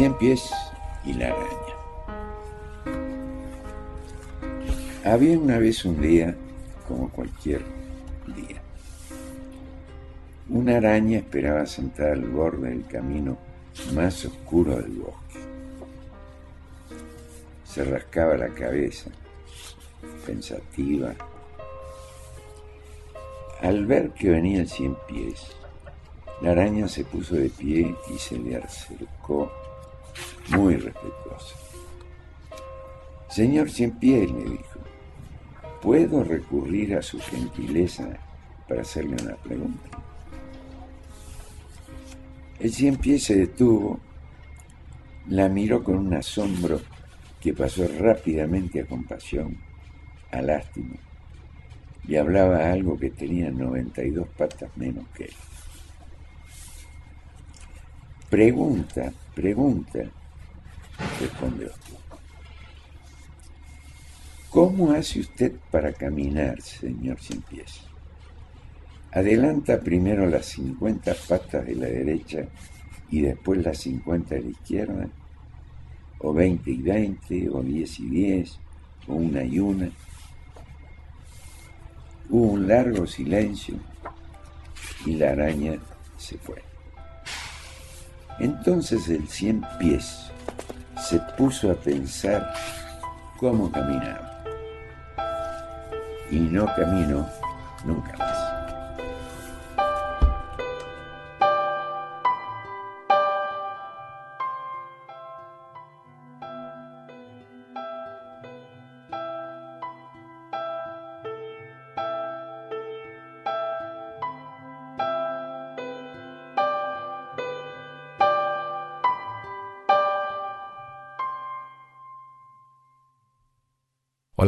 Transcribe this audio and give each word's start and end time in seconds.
Cien 0.00 0.14
pies 0.14 0.50
y 1.04 1.12
la 1.12 1.26
araña. 1.26 1.74
Había 5.04 5.38
una 5.38 5.58
vez 5.58 5.84
un 5.84 6.00
día, 6.00 6.34
como 6.88 7.10
cualquier 7.10 7.60
día. 8.34 8.62
Una 10.48 10.78
araña 10.78 11.18
esperaba 11.18 11.66
sentada 11.66 12.14
al 12.14 12.24
borde 12.24 12.70
del 12.70 12.86
camino 12.86 13.36
más 13.92 14.24
oscuro 14.24 14.76
del 14.76 14.92
bosque. 14.92 15.40
Se 17.66 17.84
rascaba 17.84 18.38
la 18.38 18.48
cabeza, 18.48 19.10
pensativa. 20.24 21.12
Al 23.60 23.84
ver 23.84 24.12
que 24.12 24.30
venía 24.30 24.62
el 24.62 24.68
cien 24.70 24.96
pies, 25.06 25.42
la 26.40 26.52
araña 26.52 26.88
se 26.88 27.04
puso 27.04 27.34
de 27.34 27.50
pie 27.50 27.94
y 28.14 28.18
se 28.18 28.38
le 28.38 28.56
acercó 28.56 29.52
muy 30.50 30.76
respetuosa. 30.76 31.56
Señor 33.28 33.70
Cienpiel, 33.70 34.32
le 34.32 34.50
dijo, 34.50 34.80
¿puedo 35.80 36.24
recurrir 36.24 36.96
a 36.96 37.02
su 37.02 37.20
gentileza 37.20 38.08
para 38.68 38.82
hacerle 38.82 39.16
una 39.22 39.36
pregunta? 39.36 39.98
El 42.58 42.72
Cienpiel 42.72 43.20
se 43.20 43.36
detuvo, 43.36 44.00
la 45.28 45.48
miró 45.48 45.82
con 45.82 45.96
un 45.96 46.14
asombro 46.14 46.80
que 47.40 47.54
pasó 47.54 47.86
rápidamente 47.98 48.80
a 48.80 48.86
compasión, 48.86 49.56
a 50.30 50.42
lástima, 50.42 50.96
y 52.06 52.16
hablaba 52.16 52.70
algo 52.70 52.98
que 52.98 53.10
tenía 53.10 53.50
92 53.50 54.28
patas 54.36 54.76
menos 54.76 55.06
que 55.14 55.24
él. 55.24 55.34
Pregunta, 58.28 59.12
pregunta, 59.34 60.00
respondió. 61.20 61.70
¿Cómo 64.50 64.92
hace 64.92 65.20
usted 65.20 65.52
para 65.70 65.92
caminar, 65.92 66.60
señor 66.60 67.20
sin 67.20 67.40
pies? 67.42 67.82
Adelanta 69.12 69.80
primero 69.80 70.26
las 70.26 70.46
50 70.46 71.14
patas 71.28 71.66
de 71.66 71.74
la 71.74 71.86
derecha 71.86 72.46
y 73.10 73.20
después 73.22 73.64
las 73.64 73.78
50 73.78 74.34
de 74.34 74.42
la 74.42 74.50
izquierda, 74.50 75.08
o 76.18 76.32
20 76.32 76.70
y 76.70 76.82
20, 76.82 77.50
o 77.50 77.62
10 77.62 78.00
y 78.00 78.06
10, 78.08 78.58
o 79.08 79.14
una 79.14 79.44
y 79.44 79.58
una. 79.58 79.90
Hubo 82.28 82.52
un 82.52 82.68
largo 82.68 83.06
silencio 83.06 83.76
y 85.06 85.14
la 85.14 85.30
araña 85.30 85.78
se 86.16 86.38
fue. 86.38 86.62
Entonces 88.38 89.08
el 89.08 89.28
cien 89.28 89.64
pies 89.78 90.30
se 91.00 91.18
puso 91.36 91.70
a 91.70 91.74
pensar 91.74 92.52
cómo 93.38 93.70
caminaba. 93.70 94.30
Y 96.30 96.38
no 96.38 96.66
caminó 96.76 97.26
nunca 97.84 98.29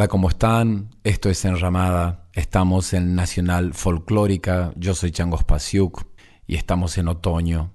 Hola, 0.03 0.09
¿cómo 0.09 0.31
están? 0.31 0.91
Esto 1.05 1.31
es 1.31 1.45
Enramada. 1.45 2.29
Estamos 2.33 2.93
en 2.93 3.15
Nacional 3.15 3.73
Folclórica. 3.73 4.73
Yo 4.75 4.97
soy 4.97 5.13
Changos 5.13 5.45
Pasiuk 5.45 6.09
y 6.45 6.57
estamos 6.57 6.99
en 6.99 7.07
otoño. 7.07 7.73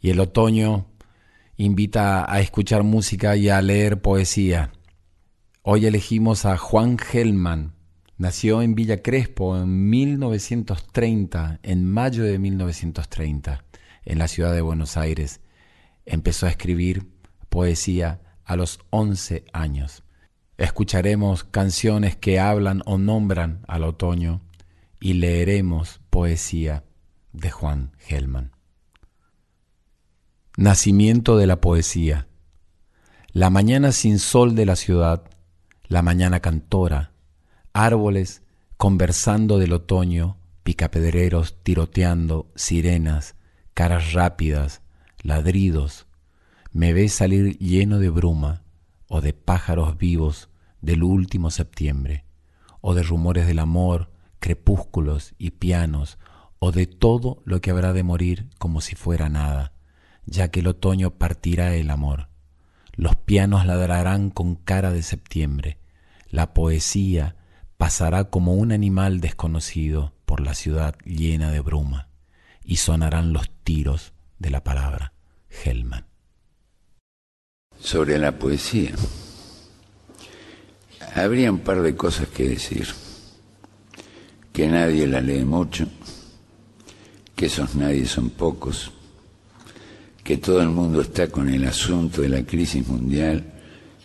Y 0.00 0.08
el 0.08 0.20
otoño 0.20 0.86
invita 1.58 2.32
a 2.32 2.40
escuchar 2.40 2.82
música 2.82 3.36
y 3.36 3.50
a 3.50 3.60
leer 3.60 4.00
poesía. 4.00 4.72
Hoy 5.60 5.84
elegimos 5.84 6.46
a 6.46 6.56
Juan 6.56 6.96
Gelman. 6.96 7.74
Nació 8.16 8.62
en 8.62 8.74
Villa 8.74 9.02
Crespo 9.02 9.58
en 9.58 9.90
1930, 9.90 11.60
en 11.62 11.84
mayo 11.84 12.24
de 12.24 12.38
1930, 12.38 13.64
en 14.06 14.18
la 14.18 14.28
ciudad 14.28 14.54
de 14.54 14.62
Buenos 14.62 14.96
Aires. 14.96 15.42
Empezó 16.06 16.46
a 16.46 16.50
escribir 16.50 17.10
poesía 17.50 18.22
a 18.46 18.56
los 18.56 18.78
11 18.88 19.44
años. 19.52 20.05
Escucharemos 20.58 21.44
canciones 21.44 22.16
que 22.16 22.40
hablan 22.40 22.82
o 22.86 22.96
nombran 22.96 23.60
al 23.68 23.84
otoño 23.84 24.40
y 24.98 25.14
leeremos 25.14 26.00
poesía 26.08 26.84
de 27.34 27.50
Juan 27.50 27.92
Gelman. 27.98 28.52
Nacimiento 30.56 31.36
de 31.36 31.46
la 31.46 31.60
poesía. 31.60 32.26
La 33.32 33.50
mañana 33.50 33.92
sin 33.92 34.18
sol 34.18 34.54
de 34.54 34.64
la 34.64 34.76
ciudad, 34.76 35.24
la 35.88 36.00
mañana 36.00 36.40
cantora, 36.40 37.12
árboles 37.74 38.42
conversando 38.78 39.58
del 39.58 39.74
otoño, 39.74 40.38
picapedreros 40.62 41.62
tiroteando, 41.62 42.50
sirenas, 42.54 43.34
caras 43.74 44.14
rápidas, 44.14 44.80
ladridos. 45.22 46.06
Me 46.72 46.94
ve 46.94 47.10
salir 47.10 47.58
lleno 47.58 47.98
de 47.98 48.08
bruma 48.08 48.62
o 49.08 49.20
de 49.20 49.32
pájaros 49.32 49.96
vivos 49.98 50.48
del 50.80 51.02
último 51.02 51.50
septiembre, 51.50 52.24
o 52.80 52.94
de 52.94 53.02
rumores 53.02 53.46
del 53.46 53.58
amor, 53.58 54.10
crepúsculos 54.38 55.34
y 55.38 55.50
pianos, 55.52 56.18
o 56.58 56.72
de 56.72 56.86
todo 56.86 57.42
lo 57.44 57.60
que 57.60 57.70
habrá 57.70 57.92
de 57.92 58.02
morir 58.02 58.48
como 58.58 58.80
si 58.80 58.94
fuera 58.94 59.28
nada, 59.28 59.72
ya 60.24 60.48
que 60.48 60.60
el 60.60 60.68
otoño 60.68 61.10
partirá 61.10 61.74
el 61.74 61.90
amor. 61.90 62.28
Los 62.94 63.16
pianos 63.16 63.66
ladrarán 63.66 64.30
con 64.30 64.54
cara 64.54 64.90
de 64.90 65.02
septiembre, 65.02 65.78
la 66.30 66.54
poesía 66.54 67.36
pasará 67.76 68.24
como 68.24 68.54
un 68.54 68.72
animal 68.72 69.20
desconocido 69.20 70.14
por 70.24 70.40
la 70.40 70.54
ciudad 70.54 70.96
llena 71.04 71.50
de 71.50 71.60
bruma, 71.60 72.08
y 72.64 72.76
sonarán 72.76 73.32
los 73.32 73.50
tiros 73.62 74.12
de 74.38 74.50
la 74.50 74.64
palabra. 74.64 75.12
Hellman. 75.64 76.05
Sobre 77.80 78.18
la 78.18 78.32
poesía, 78.38 78.92
habría 81.14 81.50
un 81.50 81.60
par 81.60 81.82
de 81.82 81.94
cosas 81.94 82.28
que 82.28 82.48
decir. 82.48 82.88
Que 84.52 84.68
nadie 84.68 85.06
la 85.06 85.20
lee 85.20 85.44
mucho, 85.44 85.86
que 87.34 87.46
esos 87.46 87.74
nadie 87.74 88.06
son 88.06 88.30
pocos, 88.30 88.90
que 90.24 90.38
todo 90.38 90.62
el 90.62 90.70
mundo 90.70 91.02
está 91.02 91.28
con 91.28 91.48
el 91.48 91.64
asunto 91.66 92.22
de 92.22 92.30
la 92.30 92.42
crisis 92.44 92.86
mundial 92.88 93.44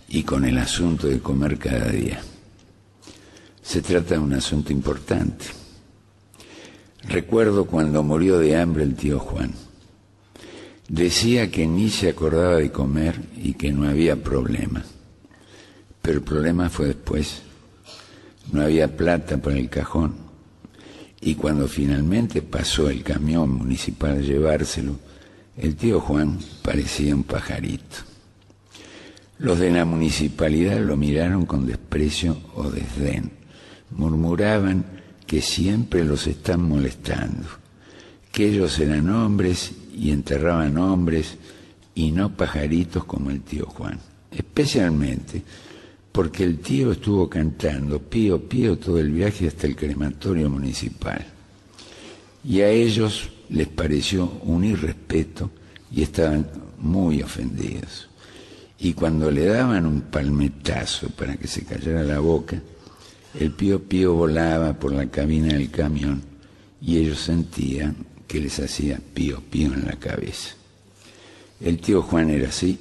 y 0.10 0.24
con 0.24 0.44
el 0.46 0.58
asunto 0.58 1.08
de 1.08 1.20
comer 1.20 1.58
cada 1.58 1.90
día. 1.90 2.22
Se 3.62 3.82
trata 3.82 4.16
de 4.16 4.20
un 4.20 4.34
asunto 4.34 4.74
importante. 4.74 5.46
Recuerdo 7.08 7.66
cuando 7.66 8.04
murió 8.04 8.38
de 8.38 8.58
hambre 8.58 8.84
el 8.84 8.96
tío 8.96 9.20
Juan. 9.20 9.54
Decía 10.92 11.50
que 11.50 11.66
ni 11.66 11.90
se 11.90 12.10
acordaba 12.10 12.58
de 12.58 12.70
comer 12.70 13.22
y 13.42 13.54
que 13.54 13.72
no 13.72 13.88
había 13.88 14.22
problema. 14.22 14.84
Pero 16.02 16.18
el 16.18 16.24
problema 16.26 16.70
fue 16.70 16.88
después. 16.88 17.44
No 18.52 18.62
había 18.62 18.98
plata 18.98 19.38
para 19.38 19.56
el 19.58 19.70
cajón. 19.70 20.16
Y 21.22 21.36
cuando 21.36 21.70
finalmente 21.70 22.42
pasó 22.42 22.90
el 22.90 23.04
camión 23.04 23.52
municipal 23.52 24.18
a 24.18 24.22
llevárselo, 24.22 24.98
el 25.56 25.78
tío 25.78 26.02
Juan 26.02 26.40
parecía 26.62 27.16
un 27.16 27.24
pajarito. 27.24 27.96
Los 29.40 29.60
de 29.60 29.72
la 29.72 29.86
municipalidad 29.86 30.82
lo 30.82 30.98
miraron 30.98 31.46
con 31.46 31.66
desprecio 31.68 32.36
o 32.54 32.70
desdén. 32.70 33.32
Murmuraban 33.92 34.84
que 35.26 35.42
siempre 35.42 36.04
los 36.04 36.28
están 36.28 36.68
molestando, 36.68 37.48
que 38.34 38.50
ellos 38.50 38.78
eran 38.78 39.10
hombres 39.10 39.72
y 39.94 40.12
enterraban 40.12 40.78
hombres 40.78 41.38
y 41.96 42.12
no 42.12 42.36
pajaritos 42.36 43.04
como 43.06 43.30
el 43.30 43.42
tío 43.42 43.66
Juan. 43.66 44.00
Especialmente 44.32 45.44
porque 46.12 46.44
el 46.44 46.60
tío 46.60 46.92
estuvo 46.92 47.30
cantando 47.30 48.00
pío 48.00 48.48
pío 48.48 48.78
todo 48.78 49.00
el 49.00 49.12
viaje 49.12 49.48
hasta 49.48 49.68
el 49.68 49.76
crematorio 49.76 50.50
municipal. 50.50 51.26
Y 52.44 52.62
a 52.62 52.70
ellos 52.70 53.30
les 53.50 53.68
pareció 53.68 54.26
un 54.44 54.64
irrespeto 54.64 55.52
y 55.92 56.02
estaban 56.02 56.48
muy 56.80 57.22
ofendidos. 57.22 58.10
Y 58.80 58.94
cuando 58.94 59.30
le 59.30 59.46
daban 59.46 59.86
un 59.86 60.02
palmetazo 60.02 61.10
para 61.10 61.38
que 61.38 61.48
se 61.48 61.64
callara 61.64 62.04
la 62.04 62.20
boca, 62.20 62.60
el 63.40 63.52
pío 63.52 63.84
pío 63.84 64.14
volaba 64.14 64.74
por 64.74 64.92
la 64.92 65.06
cabina 65.08 65.54
del 65.54 65.70
camión 65.70 66.22
y 66.82 66.98
ellos 66.98 67.20
sentían 67.20 67.96
que 68.32 68.40
les 68.40 68.62
hacía 68.62 68.98
pío 69.14 69.42
pío 69.42 69.74
en 69.74 69.86
la 69.88 69.98
cabeza. 69.98 70.56
El 71.60 71.80
tío 71.80 72.02
Juan 72.02 72.30
era 72.30 72.48
así, 72.48 72.80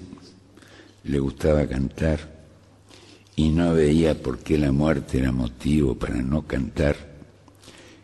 le 1.02 1.18
gustaba 1.18 1.66
cantar 1.66 2.20
y 3.34 3.48
no 3.48 3.74
veía 3.74 4.14
por 4.14 4.38
qué 4.38 4.56
la 4.58 4.70
muerte 4.70 5.18
era 5.18 5.32
motivo 5.32 5.96
para 5.96 6.22
no 6.22 6.42
cantar. 6.42 6.94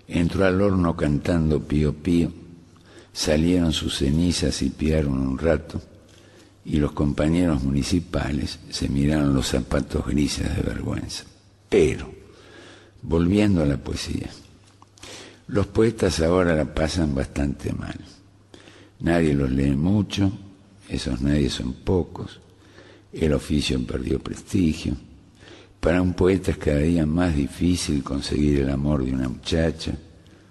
Entró 0.09 0.45
al 0.45 0.61
horno 0.61 0.97
cantando 0.97 1.63
pío 1.63 1.95
pío, 1.95 2.33
salieron 3.13 3.73
sus 3.73 3.99
cenizas 3.99 4.61
y 4.63 4.71
piaron 4.71 5.21
un 5.21 5.39
rato 5.39 5.81
y 6.65 6.79
los 6.79 6.91
compañeros 6.91 7.63
municipales 7.63 8.59
se 8.71 8.89
miraron 8.89 9.35
los 9.35 9.47
zapatos 9.47 10.05
grises 10.05 10.53
de 10.57 10.63
vergüenza. 10.63 11.23
Pero, 11.69 12.11
volviendo 13.03 13.63
a 13.63 13.67
la 13.67 13.77
poesía, 13.77 14.31
los 15.49 15.67
poetas 15.69 16.21
ahora 16.21 16.55
la 16.55 16.75
pasan 16.75 17.15
bastante 17.15 17.73
mal. 17.73 17.99
Nadie 19.01 19.35
los 19.35 19.51
lee 19.51 19.77
mucho, 19.77 20.33
esos 20.89 21.21
nadie 21.21 21.51
son 21.51 21.73
pocos, 21.73 22.41
el 23.13 23.33
oficio 23.33 23.85
perdió 23.87 24.19
prestigio. 24.19 24.97
Para 25.81 26.03
un 26.03 26.15
poeta 26.15 26.51
es 26.51 26.57
cada 26.57 26.79
día 26.79 27.07
más 27.07 27.37
difícil 27.37 28.03
conseguir 28.03 28.61
el 28.61 28.71
amor 28.71 29.05
de 29.05 29.13
una 29.13 29.29
muchacha, 29.29 29.93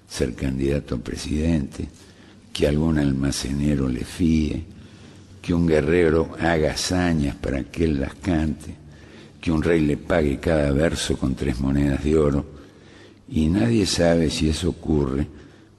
ser 0.08 0.34
candidato 0.34 0.96
a 0.96 1.00
presidente, 1.00 1.88
que 2.54 2.68
algún 2.68 2.98
almacenero 3.00 3.90
le 3.90 4.06
fíe, 4.06 4.64
que 5.42 5.54
un 5.54 5.68
guerrero 5.68 6.36
haga 6.40 6.72
hazañas 6.72 7.36
para 7.36 7.64
que 7.66 7.84
él 7.84 8.00
las 8.00 8.16
cante, 8.16 8.76
que 9.42 9.52
un 9.52 9.62
rey 9.62 9.82
le 9.82 9.98
pague 9.98 10.40
cada 10.40 10.72
verso 10.72 11.18
con 11.18 11.36
tres 11.36 11.60
monedas 11.60 12.04
de 12.04 12.18
oro, 12.18 12.55
y 13.28 13.48
nadie 13.48 13.86
sabe 13.86 14.30
si 14.30 14.50
eso 14.50 14.70
ocurre 14.70 15.28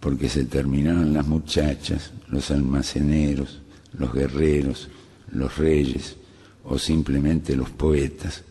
porque 0.00 0.28
se 0.28 0.44
terminaron 0.44 1.12
las 1.12 1.26
muchachas, 1.26 2.12
los 2.28 2.50
almaceneros, 2.50 3.60
los 3.92 4.12
guerreros, 4.12 4.88
los 5.30 5.56
reyes 5.56 6.16
o 6.64 6.78
simplemente 6.78 7.56
los 7.56 7.70
poetas, 7.70 8.42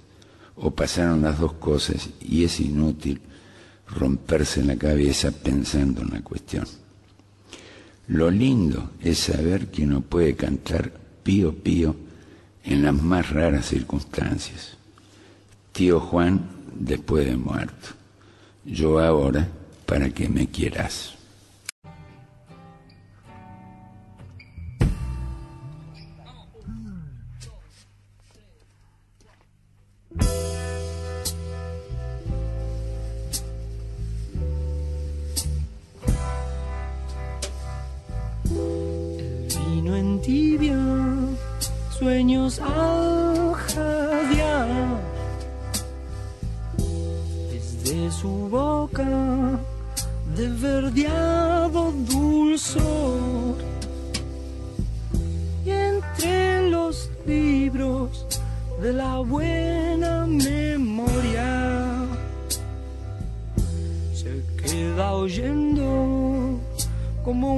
o 0.56 0.72
pasaron 0.72 1.22
las 1.22 1.40
dos 1.40 1.54
cosas 1.54 2.10
y 2.22 2.46
es 2.46 2.60
inútil 2.62 3.20
romperse 3.88 4.64
la 4.64 4.78
cabeza 4.78 5.32
pensando 5.32 6.02
en 6.02 6.12
la 6.12 6.22
cuestión. 6.22 6.66
Lo 8.08 8.32
lindo 8.32 8.92
es 9.02 9.20
saber 9.20 9.68
que 9.68 9.84
uno 9.84 10.02
puede 10.02 10.36
cantar 10.36 10.94
pío 11.24 11.54
pío 11.56 11.96
en 12.64 12.84
las 12.84 12.94
más 12.94 13.30
raras 13.32 13.68
circunstancias. 13.68 14.78
Tío 15.74 16.00
Juan 16.00 16.50
después 16.80 17.26
de 17.26 17.36
muerto 17.36 18.05
yo 18.66 19.00
ahora 19.00 19.48
para 19.86 20.10
que 20.10 20.28
me 20.28 20.48
quieras. 20.48 21.15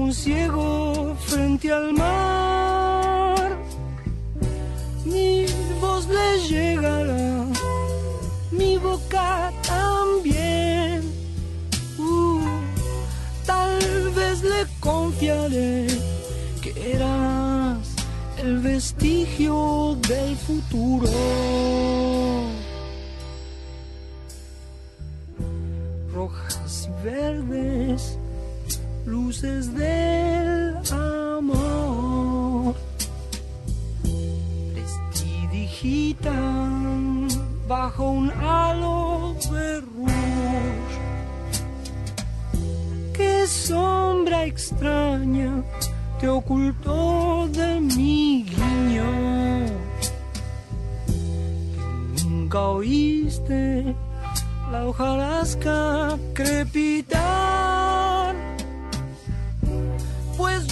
Un 0.08 0.14
ciego 0.14 1.16
frente 1.20 1.70
al 1.70 1.92
mar. 1.94 3.58
Mi 5.04 5.46
voz 5.82 6.08
le 6.08 6.30
llegará, 6.48 7.46
mi 8.52 8.78
boca 8.78 9.52
también. 9.64 11.02
Uh, 12.00 12.40
tal 13.46 13.80
vez 14.16 14.44
le 14.44 14.66
confiaré 14.80 15.88
que 16.62 16.72
eras 16.94 17.86
el 18.38 18.60
vestigio 18.60 19.98
del 20.08 20.38
futuro. 20.38 21.10
Luces 29.38 29.70
del 29.76 30.78
amor. 30.92 32.76
Prestidigitan 34.74 37.28
bajo 37.68 38.10
un 38.10 38.32
halo 38.32 39.36
de. 39.52 39.84
Qué 43.14 43.46
sombra 43.48 44.46
extraña 44.46 45.64
te 46.20 46.28
ocultó 46.28 47.48
de 47.52 47.80
mi 47.80 48.44
guiño. 48.44 49.06
Nunca 52.26 52.62
oíste 52.62 53.96
la 54.72 54.88
hojarasca 54.88 56.18
crepitar 56.34 57.37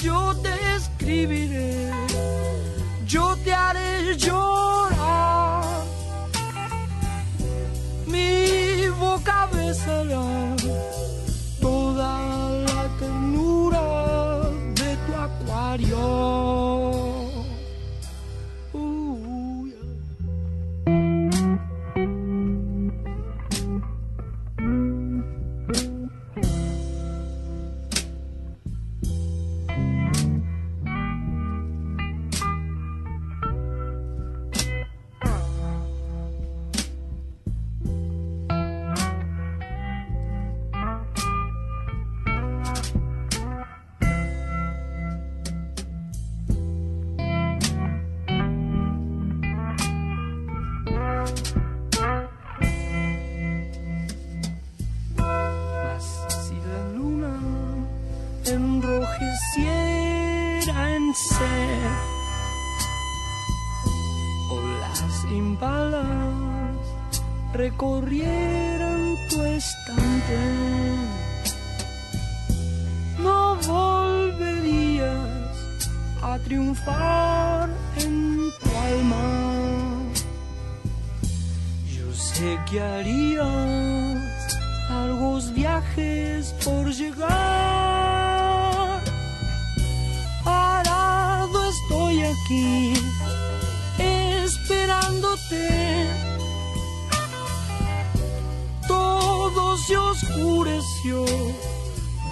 yo 0.05 0.35
te 0.43 0.53
escribiré, 0.75 1.89
yo 3.07 3.35
te 3.43 3.51
haré 3.53 4.15
llorar. 4.17 5.63
Mi 8.05 8.87
boca 8.99 9.49
besará 9.51 10.54
recorrieran 68.25 69.15
tu 69.29 69.43
estante, 69.43 70.39
no 73.19 73.55
volverías 73.67 75.19
a 76.21 76.37
triunfar 76.39 77.69
en 77.97 78.51
tu 78.61 78.77
alma. 78.77 80.01
Yo 81.95 82.13
sé 82.13 82.59
que 82.69 82.81
harías 82.81 84.17
largos 84.89 85.53
viajes 85.53 86.53
por 86.63 86.91
llegar. 86.91 87.25
Parado 90.43 91.69
estoy 91.69 92.23
aquí 92.23 92.93
esperándote 93.99 96.24
se 99.77 99.97
oscureció, 99.97 101.25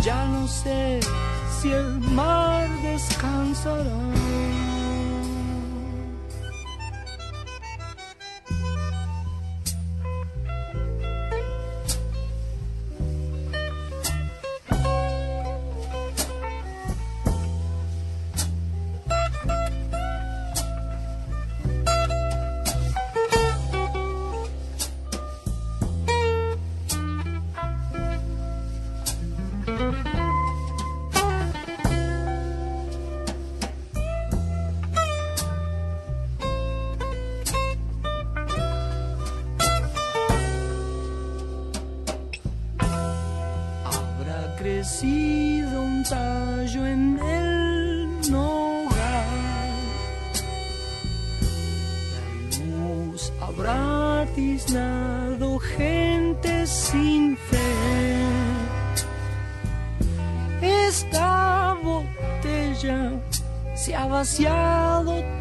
ya 0.02 0.26
no 0.26 0.48
sé 0.48 1.00
si 1.62 1.72
el 1.72 2.00
mar 2.00 2.70
descansará. 2.82 4.63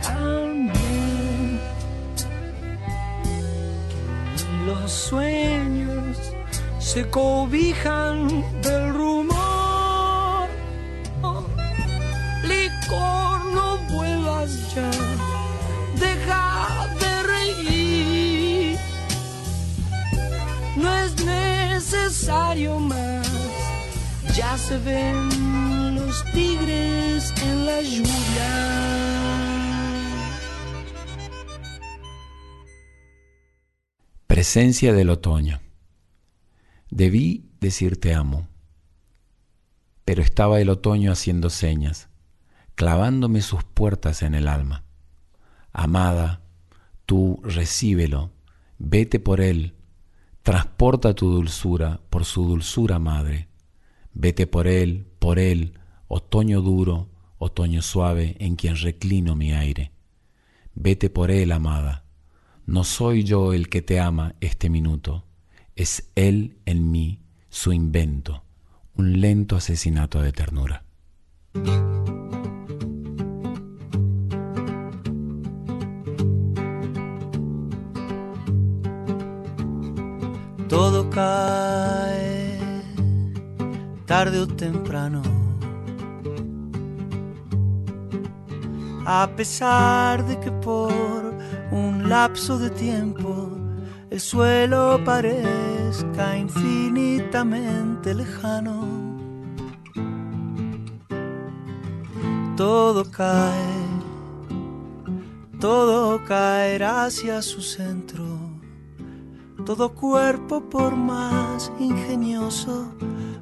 También. 0.03 1.61
los 4.67 4.93
sueños 4.93 6.17
se 6.79 7.09
cobijan 7.11 8.45
del 8.63 8.95
rumor. 8.95 10.49
Licor, 12.45 13.45
no 13.53 13.79
vuelvas 13.93 14.75
ya, 14.75 14.91
deja 15.99 16.87
de 17.01 17.23
reír. 17.23 18.79
No 20.77 20.97
es 20.99 21.25
necesario 21.25 22.79
más, 22.79 23.29
ya 24.37 24.57
se 24.57 24.79
ven 24.79 25.62
tigres 26.33 27.33
en 27.42 27.66
la 27.66 27.81
lluvia. 27.81 28.73
Presencia 34.26 34.92
del 34.92 35.11
otoño. 35.11 35.61
Debí 36.90 37.50
decirte 37.61 38.14
amo, 38.14 38.49
pero 40.04 40.23
estaba 40.23 40.61
el 40.61 40.69
otoño 40.69 41.11
haciendo 41.12 41.49
señas, 41.49 42.09
clavándome 42.75 43.40
sus 43.40 43.64
puertas 43.64 44.23
en 44.23 44.35
el 44.35 44.49
alma. 44.49 44.85
Amada, 45.73 46.42
tú 47.07 47.40
recíbelo, 47.42 48.33
vete 48.78 49.21
por 49.21 49.40
él, 49.40 49.75
transporta 50.42 51.14
tu 51.14 51.31
dulzura 51.31 52.00
por 52.11 52.26
su 52.26 52.45
dulzura 52.45 52.99
madre. 52.99 53.49
Vete 54.12 54.47
por 54.47 54.66
él, 54.66 55.07
por 55.19 55.38
él, 55.38 55.78
otoño 56.14 56.61
duro, 56.61 57.09
otoño 57.38 57.81
suave 57.81 58.37
en 58.38 58.54
quien 58.54 58.76
reclino 58.76 59.35
mi 59.35 59.54
aire. 59.54 59.92
Vete 60.75 61.09
por 61.09 61.31
él, 61.31 61.52
amada, 61.52 62.04
no 62.66 62.85
soy 62.85 63.25
yo 63.25 63.54
el 63.54 63.71
que 63.71 63.81
te 63.81 63.99
ama 63.99 64.35
este 64.42 64.69
minuto, 64.69 65.25
es 65.75 66.11
Él 66.14 66.59
en 66.66 66.90
mí, 66.90 67.23
su 67.49 67.73
invento, 67.73 68.45
un 68.95 69.23
lento 69.23 69.57
asesinato 69.57 70.21
de 70.21 70.33
ternura. 70.33 70.85
Todo 80.69 81.09
cae 81.09 82.59
tarde 84.04 84.40
o 84.40 84.47
temprano. 84.47 85.42
A 89.05 89.29
pesar 89.37 90.25
de 90.27 90.39
que 90.39 90.53
por 90.53 91.35
un 91.73 92.09
lapso 92.09 92.59
de 92.59 92.71
tiempo 92.71 93.51
el 94.11 94.21
suelo 94.21 95.01
parezca 95.05 96.37
infinitamente 96.37 98.15
lejano. 98.15 98.87
Todo 102.57 103.11
cae, 103.11 103.77
todo 105.59 106.23
caerá 106.25 107.07
hacia 107.07 107.43
su 107.43 107.61
centro. 107.61 108.23
Todo 109.65 109.95
cuerpo, 109.95 110.69
por 110.69 110.95
más 110.97 111.73
ingenioso, 111.79 112.93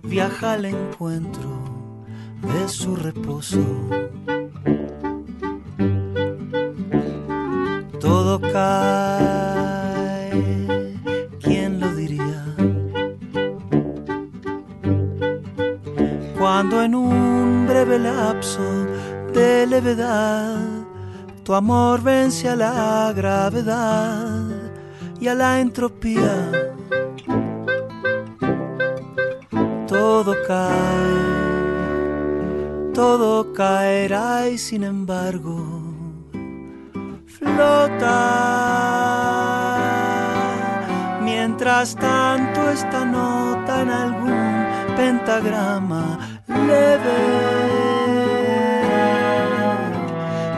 viaja 0.03 0.53
al 0.53 0.67
encuentro 0.67 1.51
de 2.43 2.69
su 2.69 2.95
reposo. 2.95 3.59
Todo 8.31 8.53
cae, 8.53 10.31
¿quién 11.43 11.81
lo 11.81 11.89
diría? 11.97 12.45
Cuando 16.39 16.81
en 16.81 16.95
un 16.95 17.67
breve 17.67 17.99
lapso 17.99 18.63
de 19.35 19.67
levedad. 19.67 20.59
Tu 21.43 21.55
amor 21.55 22.03
vence 22.03 22.49
a 22.49 22.55
la 22.55 23.13
gravedad 23.17 24.47
y 25.21 25.27
a 25.27 25.35
la 25.35 25.59
entropía. 25.59 26.53
Todo 29.89 30.37
cae, 30.47 31.17
todo 32.95 33.53
caerá 33.53 34.49
y 34.49 34.57
sin 34.57 34.85
embargo 34.85 35.80
flota. 37.41 38.19
Mientras 41.23 41.95
tanto 41.97 42.71
esta 42.71 43.05
nota 43.05 43.83
en 43.83 43.91
algún 43.91 44.67
pentagrama 44.97 46.19
leve 46.49 47.81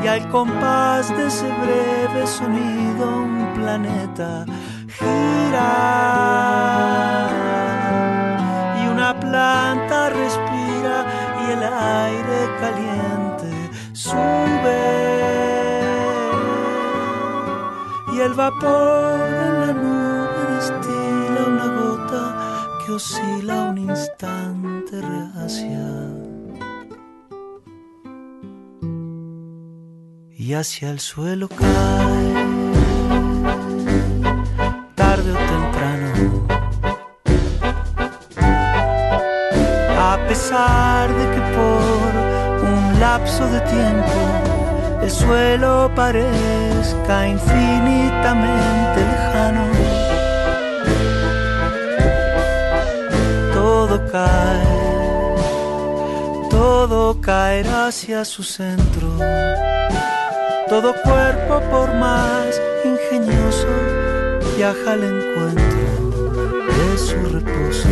y 0.03 0.07
al 0.09 0.29
compás 0.31 1.09
de 1.17 1.27
ese 1.27 1.49
breve 1.63 2.27
sonido 2.27 3.23
un 3.23 3.53
planeta 3.55 4.45
gira. 4.99 5.71
Y 8.83 8.89
una 8.89 9.19
planta 9.19 10.11
respira 10.11 11.07
y 11.43 11.53
el 11.53 11.63
aire 11.63 12.41
caliente 12.61 13.71
sube 13.93 15.42
el 18.25 18.35
vapor 18.35 19.21
en 19.47 19.61
la 19.61 19.73
nube 19.73 20.43
destila 20.55 21.43
una 21.49 21.67
gota 21.67 22.25
que 22.81 22.93
oscila 22.93 23.55
un 23.71 23.79
instante 23.79 25.01
reacia. 25.01 25.89
Y 30.31 30.55
hacia 30.55 30.91
el 30.91 31.01
suelo 31.01 31.49
cae, 31.49 32.35
tarde 34.95 35.33
o 35.33 35.39
temprano. 35.53 36.47
A 39.99 40.19
pesar 40.29 41.09
de 41.13 41.25
que 41.35 41.41
por 41.57 42.69
un 42.71 43.01
lapso 43.01 43.47
de 43.49 43.61
tiempo 43.61 44.32
el 45.03 45.11
suelo 45.11 45.91
parezca 45.95 47.29
infinitamente 47.29 49.01
lejano. 49.11 49.65
Todo 53.53 54.01
cae, 54.11 55.37
todo 56.51 57.21
caerá 57.21 57.89
hacia 57.89 58.25
su 58.25 58.43
centro. 58.43 59.09
Todo 60.69 60.95
cuerpo, 61.03 61.61
por 61.71 61.93
más 61.95 62.61
ingenioso, 62.85 63.67
viaja 64.57 64.93
al 64.93 65.05
encuentro 65.05 65.87
de 66.79 66.99
su 66.99 67.17
reposo. 67.35 67.89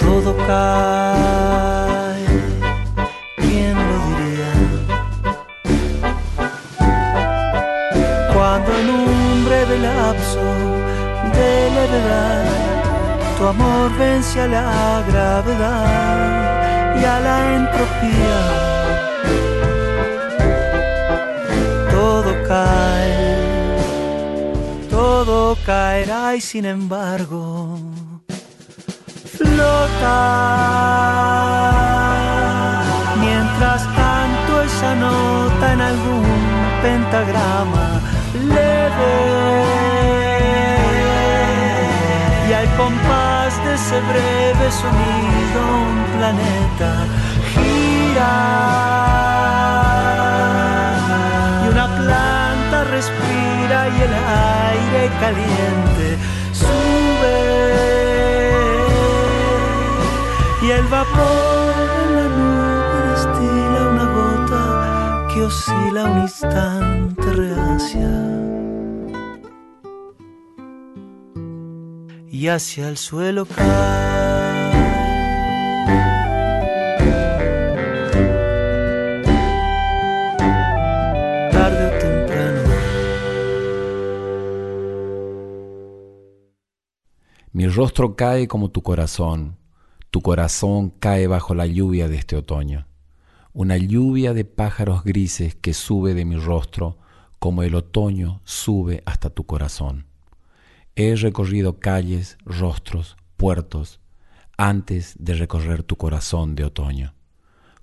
Todo 0.00 0.36
cae, 0.46 1.05
un 9.76 9.82
breve 9.82 9.82
lapso 9.82 10.44
de 11.34 11.70
levedad 11.70 12.66
tu 13.38 13.46
amor 13.46 13.90
vence 13.98 14.40
a 14.40 14.46
la 14.46 15.02
gravedad 15.08 16.96
y 17.00 17.04
a 17.04 17.20
la 17.20 17.56
entropía. 17.56 18.40
Todo 21.90 22.30
cae, 22.48 23.36
todo 24.88 25.56
caerá 25.66 26.34
y 26.34 26.40
sin 26.40 26.64
embargo 26.64 27.78
flota. 29.36 30.22
Mientras 33.20 33.82
tanto 33.94 34.62
esa 34.62 34.94
nota 34.94 35.72
en 35.74 35.80
algún 35.80 36.24
pentagrama 36.82 37.95
y 42.48 42.52
al 42.52 42.76
compás 42.76 43.64
de 43.64 43.74
ese 43.74 44.00
breve 44.00 44.70
sonido 44.70 45.60
un 45.88 46.04
planeta 46.16 46.90
gira. 47.52 48.34
Y 51.64 51.68
una 51.68 51.86
planta 51.96 52.84
respira 52.84 53.88
y 53.88 54.02
el 54.06 54.14
aire 54.14 55.10
caliente 55.20 56.18
sube. 56.52 57.66
Y 60.62 60.70
el 60.70 60.86
vapor 60.86 61.74
en 62.04 62.10
la 62.16 62.26
nube 62.38 62.98
destila 63.10 63.80
una 63.90 64.06
gota 64.18 64.62
que 65.32 65.42
oscila 65.42 66.04
un 66.04 66.22
instante 66.22 67.32
reacia 67.32 68.55
hacia 72.48 72.88
el 72.88 72.96
suelo 72.96 73.46
cae. 73.46 74.16
Mi 87.56 87.68
rostro 87.68 88.16
cae 88.16 88.48
como 88.48 88.70
tu 88.70 88.82
corazón, 88.82 89.56
tu 90.10 90.20
corazón 90.20 90.90
cae 90.90 91.26
bajo 91.26 91.54
la 91.54 91.64
lluvia 91.64 92.06
de 92.06 92.16
este 92.16 92.36
otoño, 92.36 92.86
una 93.54 93.78
lluvia 93.78 94.34
de 94.34 94.44
pájaros 94.44 95.04
grises 95.04 95.54
que 95.54 95.72
sube 95.72 96.12
de 96.12 96.26
mi 96.26 96.36
rostro 96.36 96.98
como 97.38 97.62
el 97.62 97.74
otoño 97.74 98.42
sube 98.44 99.02
hasta 99.06 99.30
tu 99.30 99.46
corazón. 99.46 100.15
He 100.98 101.14
recorrido 101.14 101.78
calles, 101.78 102.38
rostros, 102.46 103.18
puertos, 103.36 104.00
antes 104.56 105.14
de 105.18 105.34
recorrer 105.34 105.82
tu 105.82 105.96
corazón 105.96 106.54
de 106.54 106.64
otoño. 106.64 107.14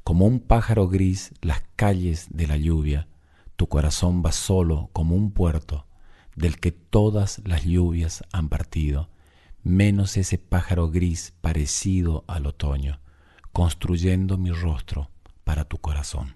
Como 0.04 0.26
un 0.26 0.40
pájaro 0.40 0.88
gris 0.88 1.32
las 1.42 1.62
calles 1.76 2.26
de 2.32 2.48
la 2.48 2.58
lluvia, 2.58 3.08
tu 3.56 3.68
corazón 3.68 4.24
va 4.26 4.32
solo 4.32 4.90
como 4.94 5.16
un 5.16 5.32
puerto 5.32 5.86
del 6.36 6.60
que 6.60 6.72
todas 6.72 7.40
las 7.46 7.64
lluvias 7.66 8.24
han 8.32 8.50
partido, 8.50 9.10
menos 9.62 10.18
ese 10.18 10.40
pájaro 10.40 10.90
gris 10.90 11.36
parecido 11.40 12.24
al 12.26 12.48
otoño, 12.48 13.00
construyendo 13.52 14.40
mi 14.40 14.50
rostro 14.50 15.12
para 15.44 15.66
tu 15.66 15.78
corazón. 15.78 16.36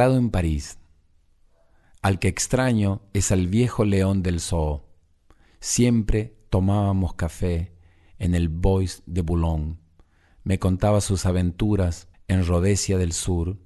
En 0.00 0.30
París. 0.30 0.78
Al 2.02 2.20
que 2.20 2.28
extraño 2.28 3.02
es 3.14 3.32
al 3.32 3.48
viejo 3.48 3.84
león 3.84 4.22
del 4.22 4.38
zoo. 4.38 4.84
Siempre 5.58 6.36
tomábamos 6.50 7.14
café 7.14 7.72
en 8.20 8.36
el 8.36 8.48
Bois 8.48 9.02
de 9.06 9.22
Boulogne. 9.22 9.76
Me 10.44 10.60
contaba 10.60 11.00
sus 11.00 11.26
aventuras 11.26 12.06
en 12.28 12.46
Rhodesia 12.46 12.96
del 12.96 13.12
Sur, 13.12 13.58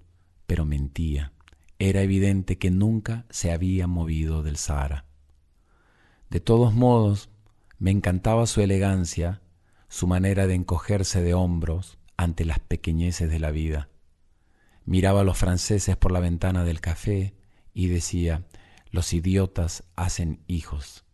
pero 0.47 0.65
mentía. 0.65 1.35
Era 1.79 2.01
evidente 2.01 2.57
que 2.57 2.71
nunca 2.71 3.27
se 3.29 3.53
había 3.53 3.87
movido 3.87 4.43
del 4.43 4.57
Sahara. 4.57 5.05
De 6.31 6.41
todos 6.41 6.73
modos, 6.73 7.29
me 7.79 7.91
encantaba 7.91 8.47
su 8.47 8.63
elegancia, 8.63 9.43
su 9.91 10.07
manera 10.07 10.47
de 10.47 10.55
encogerse 10.55 11.21
de 11.21 11.35
hombros 11.35 11.99
ante 12.17 12.47
las 12.47 12.59
pequeñeces 12.59 13.31
de 13.31 13.39
la 13.39 13.51
vida. 13.51 13.91
Miraba 14.85 15.21
a 15.21 15.25
los 15.25 15.39
franceses 15.39 15.97
por 15.97 16.13
la 16.13 16.21
ventana 16.21 16.65
del 16.65 16.81
café 16.81 17.35
y 17.73 17.89
decía, 17.89 18.45
los 18.91 19.13
idiotas 19.13 19.85
hacen 19.97 20.41
hijos. 20.47 21.05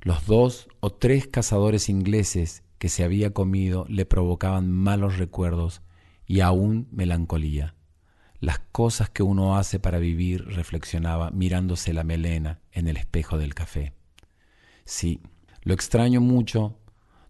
Los 0.00 0.26
dos 0.26 0.68
o 0.80 0.92
tres 0.92 1.26
cazadores 1.26 1.88
ingleses 1.88 2.62
que 2.78 2.88
se 2.88 3.04
había 3.04 3.32
comido 3.32 3.86
le 3.88 4.06
provocaban 4.06 4.70
malos 4.70 5.18
recuerdos 5.18 5.82
y 6.26 6.40
aún 6.40 6.88
melancolía. 6.90 7.74
Las 8.40 8.58
cosas 8.58 9.08
que 9.10 9.22
uno 9.22 9.56
hace 9.56 9.80
para 9.80 9.98
vivir, 9.98 10.44
reflexionaba 10.44 11.30
mirándose 11.30 11.92
la 11.92 12.04
melena 12.04 12.60
en 12.72 12.86
el 12.88 12.96
espejo 12.96 13.38
del 13.38 13.54
café. 13.54 13.94
Sí, 14.84 15.20
lo 15.62 15.74
extraño 15.74 16.20
mucho, 16.20 16.78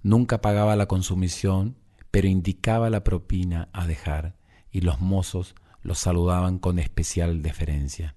nunca 0.02 0.40
pagaba 0.40 0.76
la 0.76 0.86
consumición, 0.86 1.76
pero 2.10 2.28
indicaba 2.28 2.90
la 2.90 3.04
propina 3.04 3.68
a 3.72 3.86
dejar, 3.86 4.36
y 4.76 4.82
los 4.82 5.00
mozos 5.00 5.54
los 5.80 5.98
saludaban 5.98 6.58
con 6.58 6.78
especial 6.78 7.40
deferencia. 7.40 8.14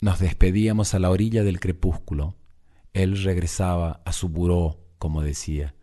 Nos 0.00 0.20
despedíamos 0.20 0.94
a 0.94 1.00
la 1.00 1.10
orilla 1.10 1.42
del 1.42 1.58
crepúsculo. 1.58 2.36
Él 2.92 3.20
regresaba 3.20 4.00
a 4.04 4.12
su 4.12 4.28
buró, 4.28 4.78
como 4.98 5.22
decía, 5.22 5.74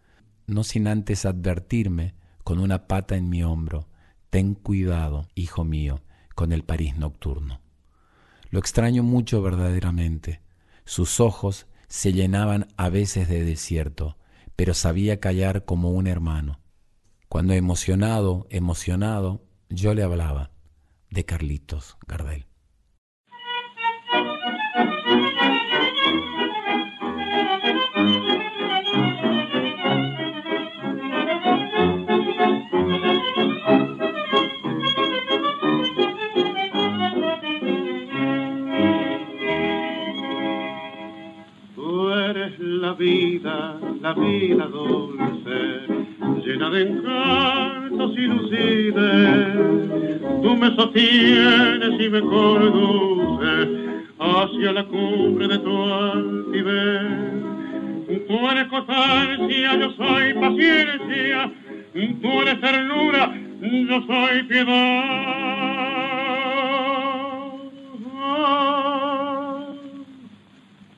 no 0.48 0.64
sin 0.64 0.88
antes 0.88 1.26
advertirme 1.26 2.16
con 2.46 2.60
una 2.60 2.88
pata 2.88 3.18
en 3.18 3.28
mi 3.28 3.44
hombro, 3.44 3.90
ten 4.30 4.56
cuidado, 4.56 5.28
hijo 5.36 5.66
mío, 5.66 6.02
con 6.34 6.54
el 6.54 6.64
París 6.64 6.96
nocturno. 6.96 7.60
Lo 8.52 8.60
extraño 8.60 9.04
mucho 9.04 9.42
verdaderamente. 9.42 10.42
Sus 10.86 11.20
ojos 11.20 11.68
se 11.90 12.14
llenaban 12.14 12.70
a 12.78 12.88
veces 12.88 13.28
de 13.28 13.44
desierto, 13.44 14.16
pero 14.56 14.74
sabía 14.74 15.20
callar 15.20 15.66
como 15.66 15.92
un 15.92 16.08
hermano. 16.08 16.62
Cuando 17.28 17.52
emocionado, 17.52 18.48
emocionado, 18.50 19.49
yo 19.70 19.94
le 19.94 20.04
hablaba 20.04 20.50
de 21.12 21.26
Carlitos 21.26 21.98
Gardel. 22.08 22.46
Tú 41.76 42.10
eres 42.12 42.60
la 42.60 42.94
vida, 42.94 43.80
la 44.02 44.14
vida 44.14 44.66
dulce, 44.66 45.99
llena 46.46 46.70
de 46.70 46.82
encantos 46.82 48.12
y 48.18 48.22
lucides. 48.22 49.56
Tú 50.42 50.56
me 50.56 50.76
sostienes 50.76 52.02
y 52.02 52.10
me 52.10 52.22
conduces 52.22 53.68
hacia 54.20 54.72
la 54.74 54.84
cumbre 54.86 55.48
de 55.48 55.58
tu 55.60 55.84
altivez. 55.84 57.40
Tú 58.28 58.50
eres 58.50 58.68
constancia, 58.68 59.76
yo 59.80 59.92
soy 59.92 60.34
paciencia. 60.34 61.52
Tú 62.22 62.42
eres 62.42 62.62
ternura, 62.62 63.34
yo 63.62 64.02
soy 64.08 64.44
piedad. 64.44 65.40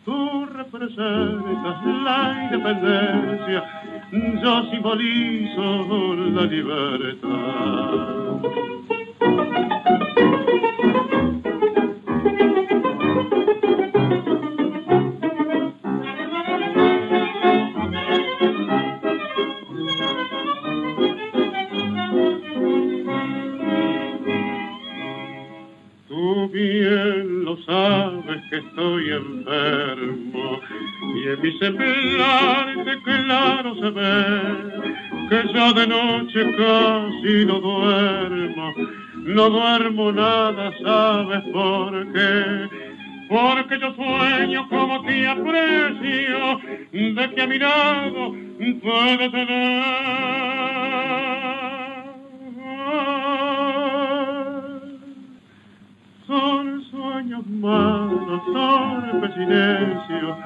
Tú 0.06 0.46
representas 0.46 1.86
la 2.04 2.44
independencia, 2.44 3.64
yo 4.12 4.64
simbolizo 4.70 6.16
la 6.36 6.44
libertad. 6.44 8.12
Tú 26.10 26.50
bien 26.50 27.46
lo 27.46 27.56
sabes 27.64 28.42
que 28.50 28.58
estoy 28.58 29.10
enfermo 29.12 30.41
en 31.34 31.42
mi 31.42 31.58
semblante 31.60 33.02
claro 33.04 33.76
se 33.76 33.90
ve 33.92 34.92
que 35.30 35.54
ya 35.54 35.72
de 35.72 35.88
noche 35.88 36.56
casi 36.58 37.46
no 37.46 37.60
duermo, 37.60 38.74
no 39.16 39.50
duermo 39.50 40.12
nada, 40.12 40.72
¿sabes 40.84 41.42
por 41.54 42.12
qué? 42.12 42.70
Porque 43.30 43.80
yo 43.80 43.94
sueño 43.94 44.68
como 44.68 45.02
te 45.04 45.26
aprecio, 45.26 46.60
de 46.92 47.34
que 47.34 47.42
a 47.42 47.48
mi 47.48 47.60
lado 47.60 48.36
puedes 48.82 49.32
tener. 49.32 49.84
Son 56.28 56.84
sueños 56.92 57.48
malos, 57.48 58.42
torpe 58.54 59.34
silencio, 59.34 60.38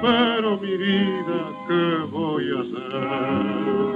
pero 0.00 0.56
mi 0.58 0.76
vida, 0.76 1.52
¿qué 1.66 2.06
voy 2.10 2.44
a 2.56 2.60
hacer? 2.60 3.88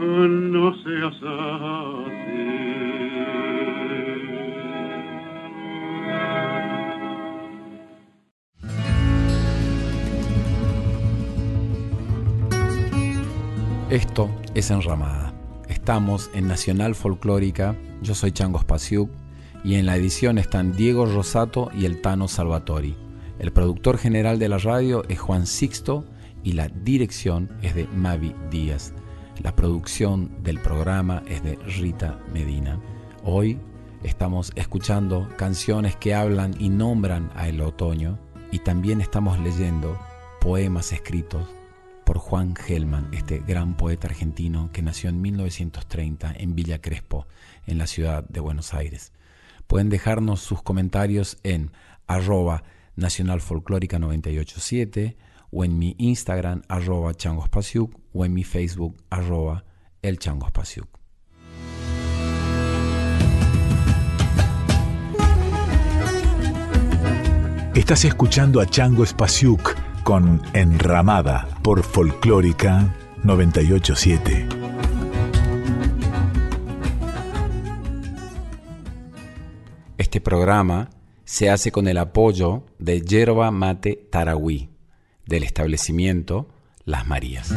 No 0.00 0.74
seas 0.82 1.14
así. 1.22 2.70
Esto 13.90 14.30
es 14.54 14.70
Enramada. 14.70 15.34
Estamos 15.68 16.30
en 16.32 16.46
Nacional 16.46 16.94
Folclórica. 16.94 17.76
Yo 18.02 18.14
soy 18.14 18.30
Changos 18.30 18.64
Pasiuk 18.64 19.10
y 19.64 19.74
en 19.74 19.86
la 19.86 19.96
edición 19.96 20.38
están 20.38 20.72
Diego 20.72 21.06
Rosato 21.06 21.70
y 21.76 21.84
el 21.86 22.00
Tano 22.00 22.28
Salvatori. 22.28 22.94
El 23.38 23.52
productor 23.52 23.98
general 23.98 24.38
de 24.38 24.48
la 24.48 24.58
radio 24.58 25.02
es 25.08 25.18
Juan 25.18 25.46
Sixto 25.46 26.04
y 26.44 26.52
la 26.52 26.68
dirección 26.68 27.50
es 27.62 27.74
de 27.74 27.86
Mavi 27.88 28.34
Díaz. 28.50 28.94
La 29.42 29.56
producción 29.56 30.42
del 30.42 30.60
programa 30.60 31.22
es 31.26 31.42
de 31.42 31.56
Rita 31.56 32.18
Medina. 32.30 32.78
Hoy 33.24 33.58
estamos 34.02 34.52
escuchando 34.54 35.30
canciones 35.38 35.96
que 35.96 36.14
hablan 36.14 36.54
y 36.58 36.68
nombran 36.68 37.30
a 37.34 37.48
el 37.48 37.62
otoño 37.62 38.18
y 38.52 38.58
también 38.58 39.00
estamos 39.00 39.38
leyendo 39.38 39.98
poemas 40.42 40.92
escritos 40.92 41.48
por 42.04 42.18
Juan 42.18 42.54
Gelman, 42.54 43.08
este 43.12 43.38
gran 43.38 43.78
poeta 43.78 44.08
argentino 44.08 44.70
que 44.72 44.82
nació 44.82 45.08
en 45.08 45.22
1930 45.22 46.34
en 46.36 46.54
Villa 46.54 46.82
Crespo, 46.82 47.26
en 47.66 47.78
la 47.78 47.86
ciudad 47.86 48.28
de 48.28 48.40
Buenos 48.40 48.74
Aires. 48.74 49.14
Pueden 49.66 49.88
dejarnos 49.88 50.40
sus 50.40 50.62
comentarios 50.62 51.38
en 51.44 51.72
arroba 52.06 52.62
Nacional 52.94 53.40
Folclórica 53.40 53.98
987 53.98 55.16
o 55.50 55.64
en 55.64 55.78
mi 55.78 55.94
Instagram 55.98 56.62
arroba 56.68 57.14
changospasiuk 57.14 57.94
o 58.12 58.24
en 58.24 58.34
mi 58.34 58.44
Facebook 58.44 58.96
arroba 59.10 59.64
el 60.02 60.18
changospasiuk. 60.18 61.00
Estás 67.74 68.04
escuchando 68.04 68.60
a 68.60 68.66
Chango 68.66 69.06
Spasiuk 69.06 69.74
con 70.02 70.42
Enramada 70.52 71.48
por 71.62 71.82
Folclórica 71.82 72.94
987. 73.22 74.48
Este 79.98 80.20
programa 80.20 80.90
se 81.24 81.50
hace 81.50 81.70
con 81.70 81.86
el 81.86 81.98
apoyo 81.98 82.64
de 82.78 83.02
Yerba 83.02 83.50
Mate 83.50 84.08
Tarahui, 84.10 84.69
del 85.30 85.44
establecimiento 85.44 86.48
Las 86.84 87.06
Marías. 87.06 87.54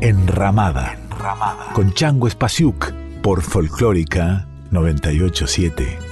Enramada, 0.00 0.98
con 1.72 1.94
Chango 1.94 2.28
Spasiuk 2.28 2.92
por 3.22 3.42
Folclórica 3.42 4.48
987. 4.72 6.09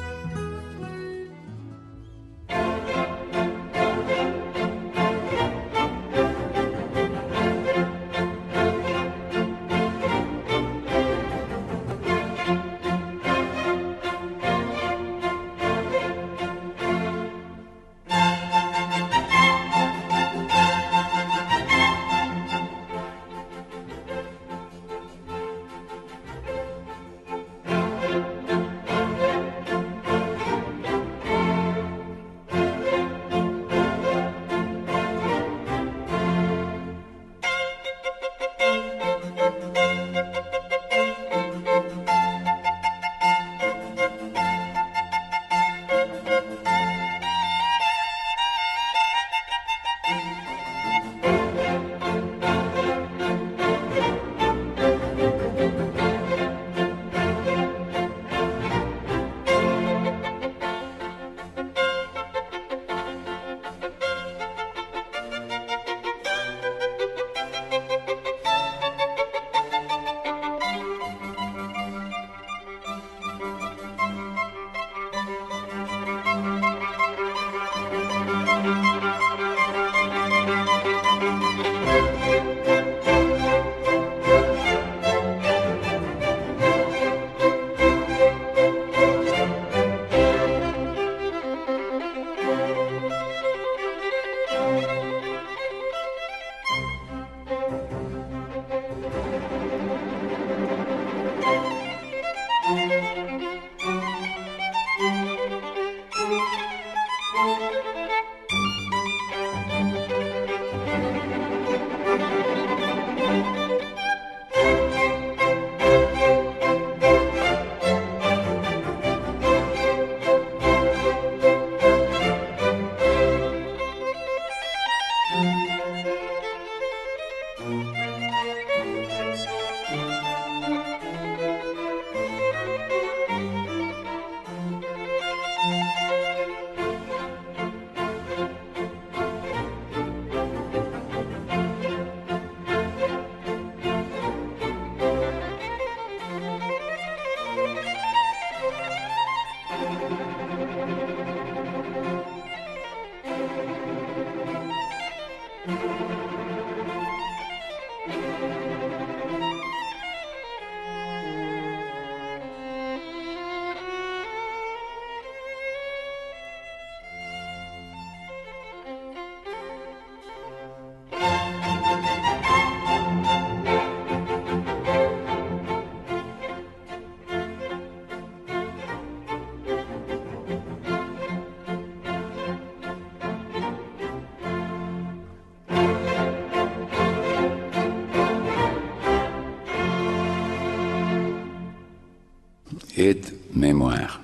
Et 192.99 193.23
mémoire. 193.55 194.21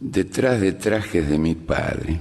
Detrás 0.00 0.60
de 0.60 0.72
trajes 0.72 1.28
de 1.28 1.38
mi 1.38 1.54
padre, 1.54 2.20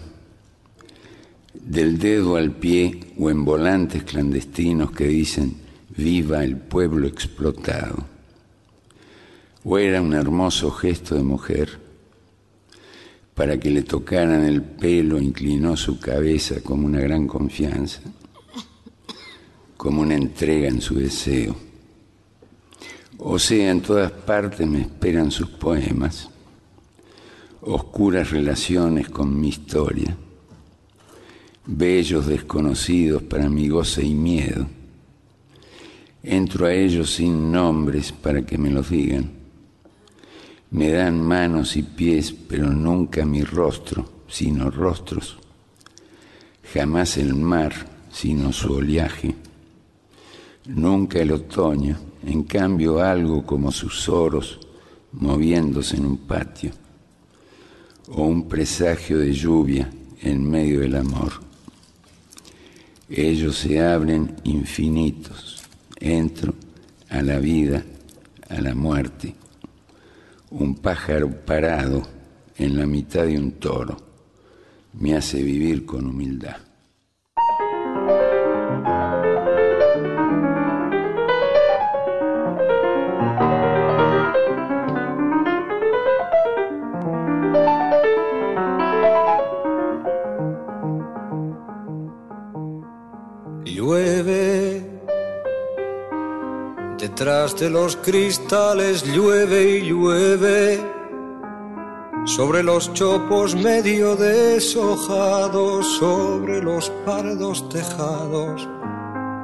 del 1.53 1.97
dedo 1.97 2.35
al 2.35 2.51
pie 2.51 2.99
o 3.17 3.31
en 3.31 3.43
volantes 3.43 4.03
clandestinos 4.03 4.91
que 4.91 5.07
dicen 5.07 5.55
viva 5.97 6.43
el 6.43 6.57
pueblo 6.57 7.07
explotado, 7.07 8.05
o 9.63 9.77
era 9.79 9.99
un 9.99 10.13
hermoso 10.13 10.69
gesto 10.69 11.15
de 11.15 11.23
mujer, 11.23 11.79
para 13.33 13.59
que 13.59 13.71
le 13.71 13.81
tocaran 13.81 14.43
el 14.43 14.61
pelo 14.61 15.19
inclinó 15.19 15.75
su 15.75 15.99
cabeza 15.99 16.61
como 16.61 16.85
una 16.85 16.99
gran 16.99 17.27
confianza, 17.27 18.01
como 19.75 20.01
una 20.01 20.15
entrega 20.15 20.67
en 20.67 20.81
su 20.81 20.95
deseo. 20.95 21.64
O 23.17 23.39
sea, 23.39 23.71
en 23.71 23.81
todas 23.81 24.11
partes 24.11 24.67
me 24.67 24.81
esperan 24.81 25.31
sus 25.31 25.49
poemas, 25.49 26.29
oscuras 27.61 28.31
relaciones 28.31 29.09
con 29.09 29.39
mi 29.39 29.49
historia, 29.49 30.15
bellos 31.65 32.27
desconocidos 32.27 33.23
para 33.23 33.49
mi 33.49 33.69
goce 33.69 34.03
y 34.03 34.13
miedo, 34.13 34.67
Entro 36.27 36.65
a 36.65 36.73
ellos 36.73 37.11
sin 37.11 37.51
nombres 37.51 38.11
para 38.11 38.43
que 38.43 38.57
me 38.57 38.71
los 38.71 38.89
digan. 38.89 39.29
Me 40.71 40.89
dan 40.89 41.21
manos 41.21 41.77
y 41.77 41.83
pies, 41.83 42.33
pero 42.33 42.71
nunca 42.71 43.23
mi 43.25 43.43
rostro, 43.43 44.23
sino 44.27 44.71
rostros. 44.71 45.37
Jamás 46.73 47.17
el 47.17 47.35
mar, 47.35 47.73
sino 48.11 48.51
su 48.51 48.73
oleaje. 48.73 49.35
Nunca 50.65 51.19
el 51.19 51.31
otoño, 51.31 51.95
en 52.25 52.43
cambio 52.43 52.99
algo 52.99 53.45
como 53.45 53.71
sus 53.71 54.09
oros 54.09 54.59
moviéndose 55.13 55.97
en 55.97 56.05
un 56.05 56.17
patio. 56.17 56.71
O 58.07 58.23
un 58.23 58.47
presagio 58.47 59.17
de 59.19 59.33
lluvia 59.33 59.89
en 60.21 60.47
medio 60.47 60.81
del 60.81 60.95
amor. 60.95 61.33
Ellos 63.09 63.57
se 63.57 63.79
abren 63.79 64.35
infinitos. 64.43 65.63
Entro 65.99 66.53
a 67.09 67.21
la 67.21 67.39
vida, 67.39 67.83
a 68.49 68.61
la 68.61 68.75
muerte. 68.75 69.35
Un 70.51 70.75
pájaro 70.75 71.29
parado 71.45 72.03
en 72.57 72.77
la 72.77 72.85
mitad 72.85 73.25
de 73.25 73.37
un 73.37 73.53
toro 73.53 73.97
me 74.93 75.15
hace 75.15 75.41
vivir 75.41 75.85
con 75.85 76.07
humildad. 76.07 76.57
Detrás 97.17 97.55
de 97.55 97.69
los 97.69 97.95
cristales 97.95 99.01
llueve 99.05 99.77
y 99.77 99.87
llueve, 99.87 100.81
sobre 102.25 102.61
los 102.61 102.91
chopos 102.91 103.55
medio 103.55 104.17
deshojados, 104.17 105.87
sobre 105.95 106.61
los 106.61 106.89
pardos 107.05 107.69
tejados, 107.69 108.67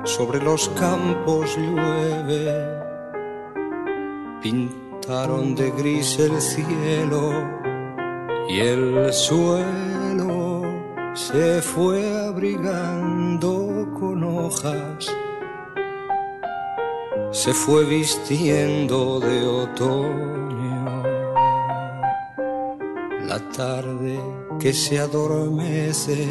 sobre 0.04 0.44
los 0.44 0.68
campos 0.78 1.58
llueve. 1.58 2.54
Pintaron 4.42 5.56
de 5.56 5.72
gris 5.72 6.20
el 6.20 6.42
cielo 6.42 7.32
y 8.50 8.60
el 8.60 9.14
suelo 9.14 10.62
se 11.14 11.62
fue 11.62 12.20
abrigando 12.28 13.88
con 13.98 14.26
hojas 14.26 15.10
se 17.44 17.56
fue 17.56 17.84
vistiendo 17.86 19.20
de 19.20 19.44
otoño. 19.48 21.04
La 23.26 23.40
tarde 23.58 24.20
que 24.60 24.72
se 24.72 25.00
adormece 25.00 26.28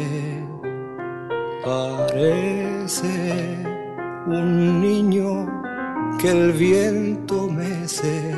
parece 1.65 3.11
un 4.25 4.79
niño 4.79 5.27
que 6.17 6.29
el 6.29 6.53
viento 6.53 7.49
mece 7.49 8.33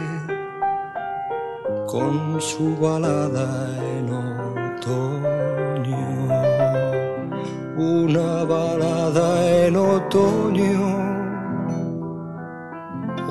con 1.85 2.41
su 2.41 2.75
balada 2.77 3.69
en 3.97 4.05
otoño. 4.79 6.07
Una 7.77 8.43
balada 8.45 9.67
en 9.67 9.75
otoño 9.75 11.02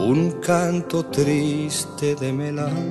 un 0.04 0.32
canto 0.40 1.04
triste 1.04 2.16
de 2.16 2.32
melancolía 2.32 2.82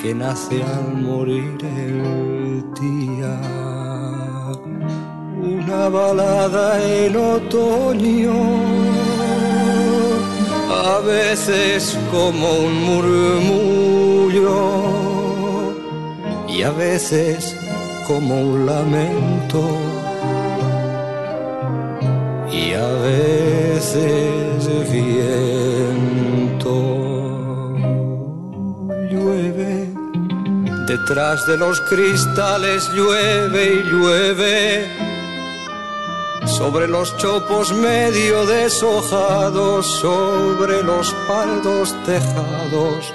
que 0.00 0.14
nace 0.14 0.62
al 0.62 0.94
morir 1.02 1.58
el 1.60 2.62
día. 2.80 3.40
Una 5.42 5.88
balada 5.88 6.82
en 6.82 7.16
otoño, 7.16 8.34
a 10.70 11.00
veces 11.00 11.98
como 12.12 12.52
un 12.66 12.74
murmullo 12.88 14.60
y 16.48 16.62
a 16.62 16.70
veces 16.70 17.56
como 18.06 18.40
un 18.40 18.66
lamento 18.66 20.03
veces. 23.94 24.74
Llueve, 29.10 29.92
detrás 30.86 31.46
de 31.46 31.56
los 31.56 31.80
cristales 31.82 32.90
llueve 32.94 33.74
y 33.74 33.82
llueve. 33.90 34.88
Sobre 36.46 36.86
los 36.88 37.16
chopos 37.16 37.72
medio 37.72 38.44
deshojados, 38.46 39.86
sobre 39.86 40.82
los 40.82 41.14
paldos 41.26 41.94
tejados, 42.04 43.14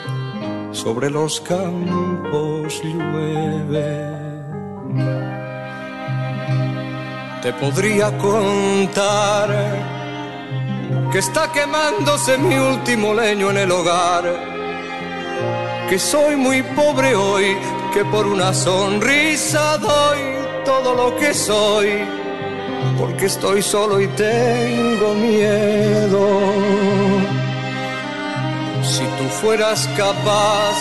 sobre 0.71 1.09
los 1.09 1.39
campos 1.41 2.81
llueve 2.83 4.19
te 7.41 7.53
podría 7.53 8.17
contar 8.17 9.49
que 11.11 11.19
está 11.19 11.51
quemándose 11.51 12.37
mi 12.37 12.55
último 12.55 13.13
leño 13.13 13.49
en 13.49 13.57
el 13.57 13.71
hogar, 13.71 14.23
que 15.89 15.97
soy 15.97 16.35
muy 16.35 16.61
pobre 16.61 17.15
hoy, 17.15 17.57
que 17.93 18.05
por 18.05 18.27
una 18.27 18.53
sonrisa 18.53 19.77
doy 19.79 20.19
todo 20.65 20.93
lo 20.93 21.15
que 21.17 21.33
soy, 21.33 21.89
porque 22.99 23.25
estoy 23.25 23.63
solo 23.63 23.99
y 23.99 24.07
tengo 24.09 25.15
miedo. 25.15 26.29
Si 28.83 29.03
tú 29.17 29.23
fueras 29.41 29.87
capaz 29.97 30.75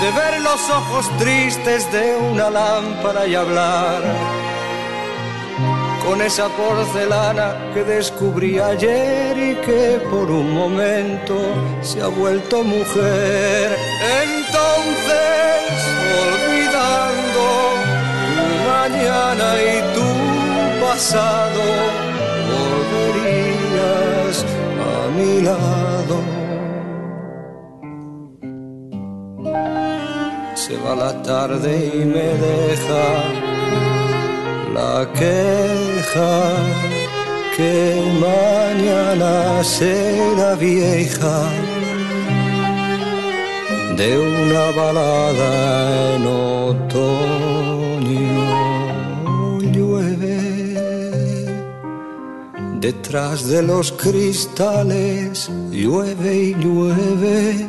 de 0.00 0.10
ver 0.10 0.40
los 0.40 0.70
ojos 0.70 1.08
tristes 1.18 1.90
de 1.92 2.16
una 2.16 2.50
lámpara 2.50 3.26
y 3.26 3.34
hablar, 3.36 4.43
con 6.04 6.20
esa 6.20 6.48
porcelana 6.48 7.72
que 7.72 7.82
descubrí 7.82 8.58
ayer 8.58 9.36
y 9.38 9.54
que 9.66 10.00
por 10.10 10.30
un 10.30 10.52
momento 10.52 11.34
se 11.80 12.02
ha 12.02 12.08
vuelto 12.08 12.62
mujer. 12.62 13.76
Entonces, 14.22 15.74
olvidando 16.26 17.44
tu 18.36 18.46
mañana 18.70 19.46
y 19.62 19.76
tu 19.96 20.08
pasado, 20.84 21.62
volverías 22.52 24.36
a 24.88 25.08
mi 25.16 25.40
lado. 25.40 26.16
Se 30.54 30.76
va 30.76 30.94
la 30.94 31.22
tarde 31.22 31.92
y 31.94 32.04
me 32.04 32.28
deja 32.46 33.53
la 34.74 35.06
queja 35.20 36.34
que 37.56 37.74
mañana 38.26 39.62
será 39.62 40.50
vieja 40.56 41.38
de 43.98 44.08
una 44.18 44.64
balada 44.82 45.52
en 46.16 46.22
otoño. 46.26 47.64
Llueve 49.74 50.40
detrás 52.80 53.36
de 53.52 53.60
los 53.62 53.92
cristales 53.92 55.48
llueve 55.70 56.30
y 56.48 56.54
llueve 56.62 57.68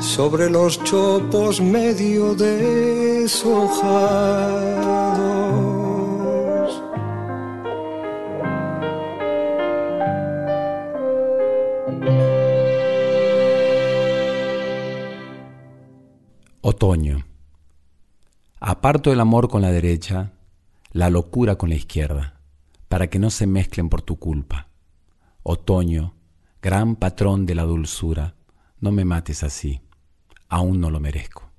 sobre 0.00 0.48
los 0.48 0.82
chopos 0.84 1.60
medio 1.60 2.34
deshojados 2.34 3.26
Otoño. 16.86 17.26
Aparto 18.60 19.12
el 19.12 19.18
amor 19.18 19.48
con 19.48 19.60
la 19.60 19.72
derecha, 19.72 20.34
la 20.92 21.10
locura 21.10 21.56
con 21.56 21.68
la 21.68 21.74
izquierda, 21.74 22.38
para 22.86 23.10
que 23.10 23.18
no 23.18 23.30
se 23.30 23.48
mezclen 23.48 23.88
por 23.88 24.02
tu 24.02 24.20
culpa. 24.20 24.68
Otoño, 25.42 26.14
gran 26.62 26.94
patrón 26.94 27.44
de 27.44 27.56
la 27.56 27.64
dulzura, 27.64 28.36
no 28.78 28.92
me 28.92 29.04
mates 29.04 29.42
así, 29.42 29.80
aún 30.48 30.80
no 30.80 30.90
lo 30.90 31.00
merezco. 31.00 31.50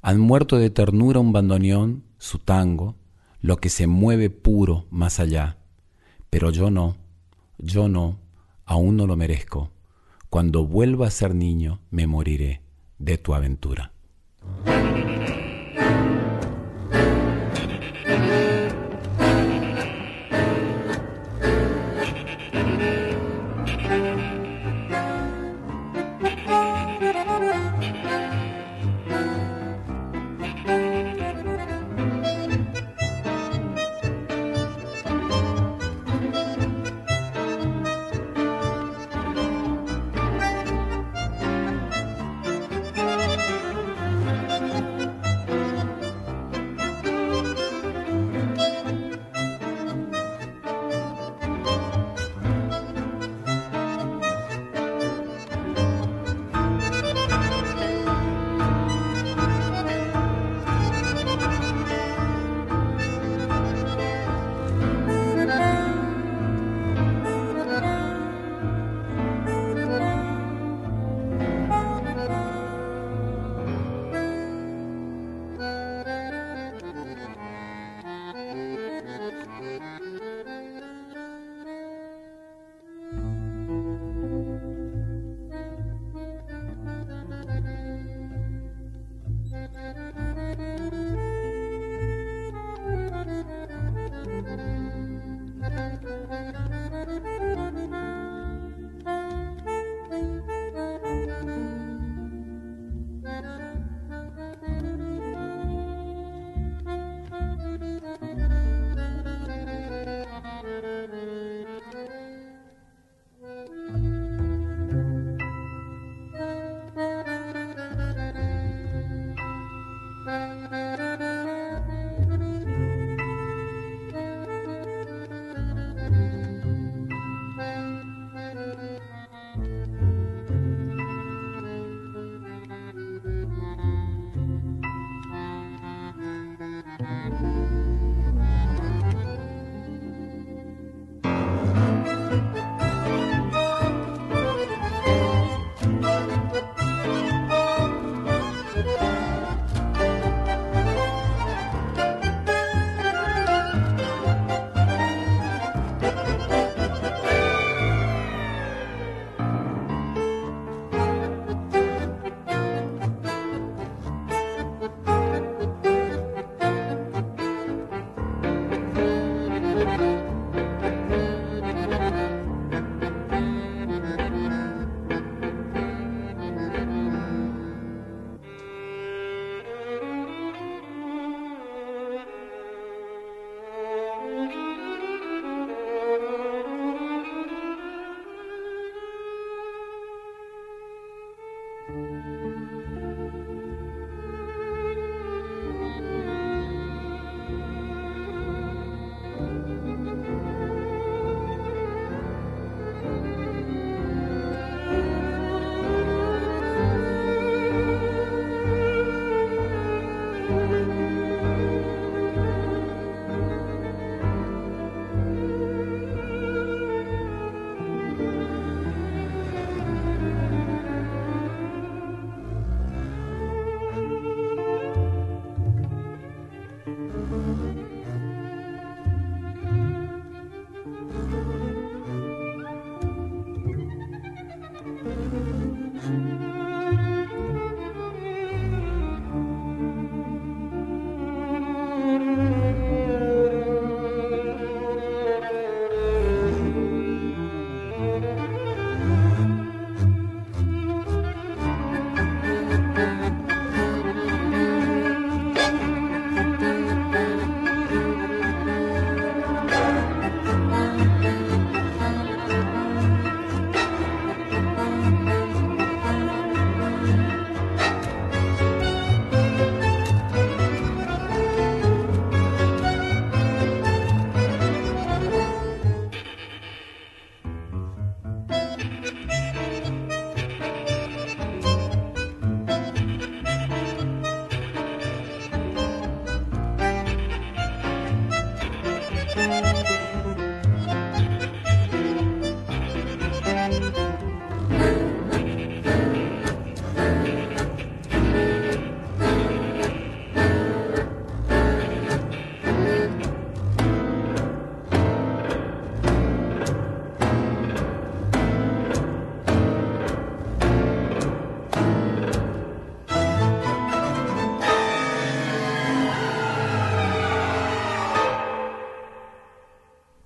Han 0.00 0.18
muerto 0.18 0.56
de 0.56 0.70
ternura 0.70 1.20
un 1.20 1.30
bandoneón, 1.30 2.04
su 2.16 2.38
tango, 2.38 2.96
lo 3.42 3.58
que 3.58 3.68
se 3.68 3.86
mueve 3.86 4.30
puro 4.30 4.86
más 4.88 5.20
allá, 5.20 5.58
Pero 6.30 6.50
yo 6.52 6.70
no, 6.70 6.96
yo 7.58 7.90
no, 7.90 8.18
aún 8.64 8.96
no 8.96 9.06
lo 9.06 9.14
merezco. 9.14 9.72
Cuando 10.30 10.64
vuelva 10.64 11.06
a 11.06 11.10
ser 11.10 11.34
niño, 11.34 11.80
me 11.90 12.06
moriré 12.06 12.62
de 12.98 13.18
tu 13.18 13.34
aventura. 13.34 13.92
Na, 14.64 14.80
na, 14.82 14.90
na, 14.90 15.04
na, 15.04 15.28
na. 15.28 15.37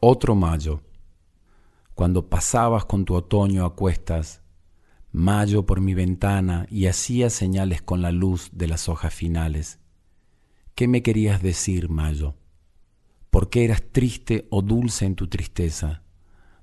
Otro 0.04 0.34
mayo, 0.34 0.82
cuando 1.94 2.28
pasabas 2.28 2.86
con 2.86 3.04
tu 3.04 3.14
otoño 3.14 3.64
a 3.64 3.76
cuestas, 3.76 4.42
mayo 5.12 5.64
por 5.64 5.80
mi 5.80 5.94
ventana 5.94 6.66
y 6.68 6.86
hacías 6.86 7.32
señales 7.32 7.82
con 7.82 8.02
la 8.02 8.10
luz 8.10 8.50
de 8.52 8.66
las 8.66 8.88
hojas 8.88 9.14
finales. 9.14 9.78
¿Qué 10.74 10.88
me 10.88 11.04
querías 11.04 11.40
decir, 11.40 11.88
mayo? 11.88 12.34
¿Por 13.30 13.48
qué 13.48 13.64
eras 13.64 13.80
triste 13.92 14.48
o 14.50 14.60
dulce 14.60 15.06
en 15.06 15.14
tu 15.14 15.28
tristeza? 15.28 16.02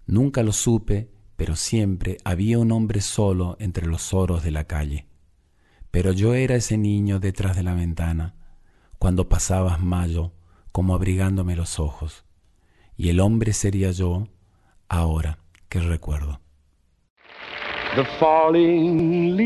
Nunca 0.05 0.43
lo 0.43 0.51
supe, 0.51 1.09
pero 1.37 1.55
siempre 1.55 2.17
había 2.25 2.59
un 2.59 2.73
hombre 2.73 2.99
solo 2.99 3.55
entre 3.61 3.87
los 3.87 4.13
oros 4.13 4.43
de 4.43 4.51
la 4.51 4.65
calle. 4.65 5.07
Pero 5.91 6.11
yo 6.11 6.33
era 6.33 6.55
ese 6.55 6.77
niño 6.77 7.21
detrás 7.21 7.55
de 7.55 7.63
la 7.63 7.73
ventana, 7.73 8.35
cuando 8.97 9.29
pasabas 9.29 9.79
mayo, 9.79 10.33
como 10.73 10.93
abrigándome 10.93 11.55
los 11.55 11.79
ojos. 11.79 12.25
Y 12.99 13.07
el 13.07 13.21
hombre 13.21 13.53
sería 13.53 13.91
yo, 13.91 14.27
ahora 14.89 15.39
que 15.69 15.79
recuerdo. 15.79 16.41
The 17.95 18.03
falling 18.19 19.37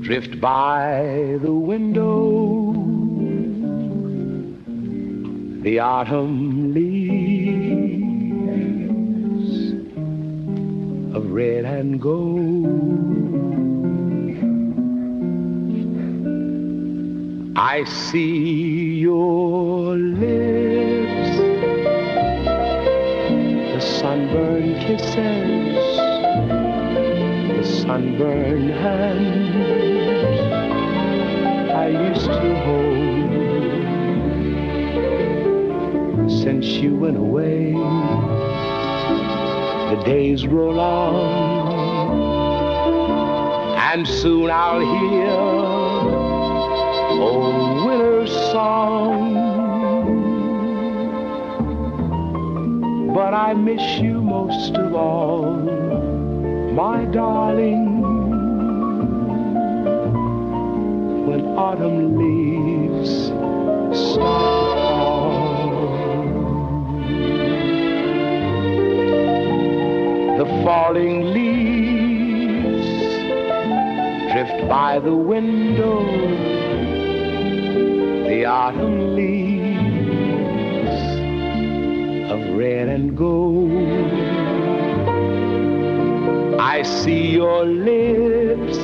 drift 0.00 0.40
by 0.40 1.38
the 1.42 1.50
window. 1.50 2.72
The 5.64 5.80
autumn 5.80 6.72
leaves 6.72 7.58
of 11.16 11.32
red 11.32 11.64
and 11.64 12.00
gold. 12.00 13.17
I 17.60 17.82
see 17.82 19.00
your 19.00 19.96
lips, 19.96 21.38
the 23.74 23.80
sunburned 23.80 24.76
kisses, 24.76 25.96
the 27.56 27.64
sunburned 27.64 28.70
hands. 28.70 30.40
I 31.74 31.88
used 31.88 32.26
to 32.26 32.54
hold. 32.64 33.08
Since 36.30 36.66
you 36.66 36.94
went 36.94 37.16
away. 37.16 37.72
The 39.90 39.96
days 40.04 40.46
roll 40.46 40.78
on, 40.78 42.12
and 43.92 44.06
soon 44.06 44.48
I'll 44.48 44.78
hear 44.78 45.77
old 47.18 47.86
winter's 47.86 48.32
song. 48.52 49.34
But 53.14 53.34
I 53.34 53.54
miss 53.54 54.00
you 54.00 54.22
most 54.22 54.74
of 54.74 54.94
all, 54.94 55.56
my 56.72 57.04
darling. 57.06 57.98
when 61.28 61.44
autumn 61.58 62.16
leaves 62.16 63.26
start 64.12 64.78
to 64.78 64.84
fall. 64.88 65.68
The 70.38 70.46
falling 70.64 71.34
leaves 71.34 72.88
drift 74.32 74.68
by 74.68 75.00
the 75.00 75.14
window. 75.14 76.77
Autumn 78.48 79.14
leaves 79.14 79.78
of 82.32 82.40
red 82.56 82.88
and 82.88 83.14
gold. 83.14 83.70
I 86.58 86.82
see 86.82 87.32
your 87.32 87.66
lips 87.66 88.78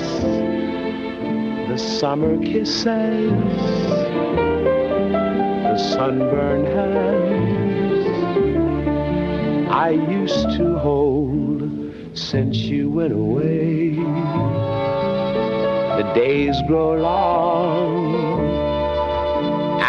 the 1.70 1.78
summer 1.78 2.36
kisses, 2.44 3.32
the 5.64 5.78
sunburned 5.78 6.66
hands 6.68 7.44
I 9.70 9.90
used 9.90 10.56
to 10.58 10.78
hold 10.78 11.70
since 12.12 12.56
you 12.58 12.90
went 12.90 13.12
away. 13.12 13.94
The 15.96 16.12
days 16.14 16.56
grow 16.68 16.94
long, 16.94 17.93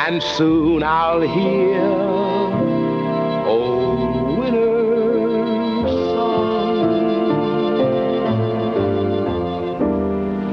and 0.08 0.22
soon 0.22 0.84
I'll 0.84 1.22
hear 1.22 1.82
old 3.48 4.38
winter's 4.38 5.90
song. 6.14 7.34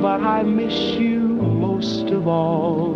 But 0.00 0.22
I 0.22 0.42
miss 0.42 0.72
you 0.98 1.18
most 1.18 2.08
of 2.08 2.26
all, 2.26 2.91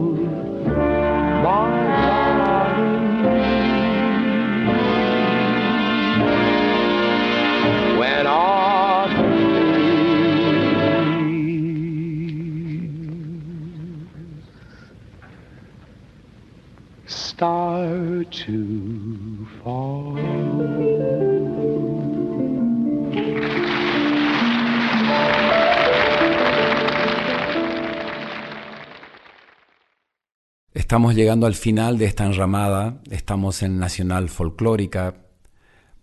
Estamos 30.75 31.17
llegando 31.17 31.47
al 31.47 31.55
final 31.55 31.99
de 31.99 32.05
esta 32.05 32.25
enramada, 32.25 33.01
estamos 33.11 33.65
en 33.65 33.81
Nacional 33.81 34.29
Folclórica. 34.29 35.17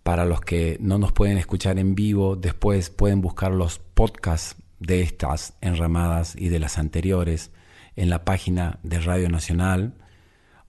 Para 0.02 0.26
los 0.26 0.42
que 0.42 0.76
no 0.82 0.98
nos 0.98 1.12
pueden 1.12 1.38
escuchar 1.38 1.78
en 1.78 1.94
vivo, 1.94 2.36
después 2.36 2.90
pueden 2.90 3.22
buscar 3.22 3.52
los 3.52 3.78
podcasts 3.78 4.56
de 4.80 5.00
estas 5.00 5.56
enramadas 5.62 6.36
y 6.36 6.50
de 6.50 6.58
las 6.58 6.76
anteriores 6.76 7.52
en 7.96 8.10
la 8.10 8.26
página 8.26 8.80
de 8.82 9.00
Radio 9.00 9.30
Nacional 9.30 9.94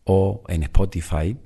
o 0.05 0.43
en 0.47 0.63
Spotify 0.63 1.37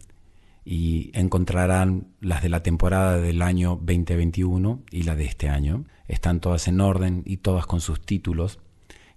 y 0.65 1.11
encontrarán 1.13 2.07
las 2.19 2.41
de 2.43 2.49
la 2.49 2.63
temporada 2.63 3.17
del 3.17 3.41
año 3.41 3.71
2021 3.81 4.83
y 4.91 5.03
la 5.03 5.15
de 5.15 5.25
este 5.25 5.49
año. 5.49 5.85
Están 6.07 6.39
todas 6.39 6.67
en 6.67 6.81
orden 6.81 7.23
y 7.25 7.37
todas 7.37 7.65
con 7.65 7.81
sus 7.81 8.01
títulos 8.01 8.59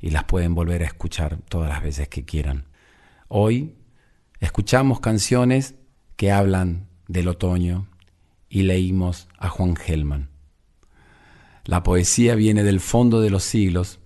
y 0.01 0.11
las 0.11 0.24
pueden 0.24 0.55
volver 0.55 0.82
a 0.82 0.86
escuchar 0.86 1.38
todas 1.49 1.68
las 1.68 1.82
veces 1.82 2.09
que 2.09 2.24
quieran. 2.24 2.66
Hoy 3.28 3.74
escuchamos 4.40 5.01
canciones 5.01 5.74
que 6.16 6.32
hablan 6.32 6.88
del 7.09 7.28
otoño 7.28 7.88
y 8.49 8.62
leímos 8.62 9.28
a 9.38 9.49
Juan 9.49 9.76
Gelman. 9.76 10.30
La 11.64 11.82
poesía 11.82 12.34
viene 12.34 12.64
del 12.64 12.80
fondo 12.80 13.20
de 13.20 13.30
los 13.30 13.45
siglos 13.45 14.01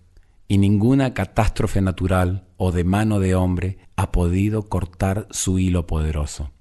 y 0.49 0.59
ninguna 0.59 1.15
catástrofe 1.15 1.81
natural 1.81 2.47
o 2.57 2.71
de 2.71 2.85
mano 2.85 3.19
de 3.19 3.35
hombre 3.35 3.79
ha 3.97 4.13
podido 4.13 4.69
cortar 4.69 5.27
su 5.31 5.59
hilo 5.59 5.87
poderoso. 5.87 6.53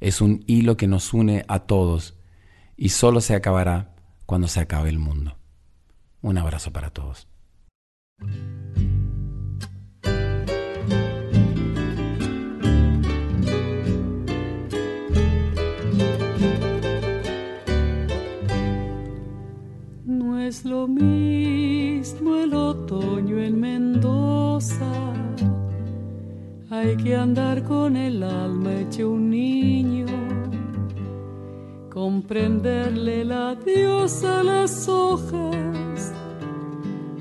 Es 0.00 0.20
un 0.20 0.42
hilo 0.46 0.76
que 0.76 0.86
nos 0.86 1.12
une 1.12 1.44
a 1.46 1.60
todos 1.60 2.16
y 2.76 2.88
solo 2.88 3.20
se 3.20 3.34
acabará 3.34 3.94
cuando 4.26 4.48
se 4.48 4.60
acabe 4.60 4.88
el 4.88 4.98
mundo. 4.98 5.36
Un 6.22 6.38
abrazo 6.38 6.72
para 6.72 6.90
todos. 6.90 7.28
es 20.50 20.64
lo 20.64 20.88
mismo 20.88 22.34
el 22.34 22.52
otoño 22.54 23.38
en 23.38 23.60
Mendoza. 23.60 25.09
Hay 26.80 26.96
que 26.96 27.14
andar 27.14 27.62
con 27.64 27.94
el 27.94 28.22
alma 28.22 28.72
hecho 28.72 29.10
un 29.10 29.28
niño, 29.28 30.06
comprenderle 31.90 33.22
la 33.22 33.54
diosa 33.54 34.42
las 34.42 34.88
hojas 34.88 36.14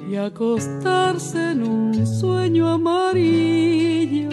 y 0.09 0.15
acostarse 0.15 1.51
en 1.51 1.63
un 1.63 2.07
sueño 2.07 2.69
amarillo. 2.69 4.29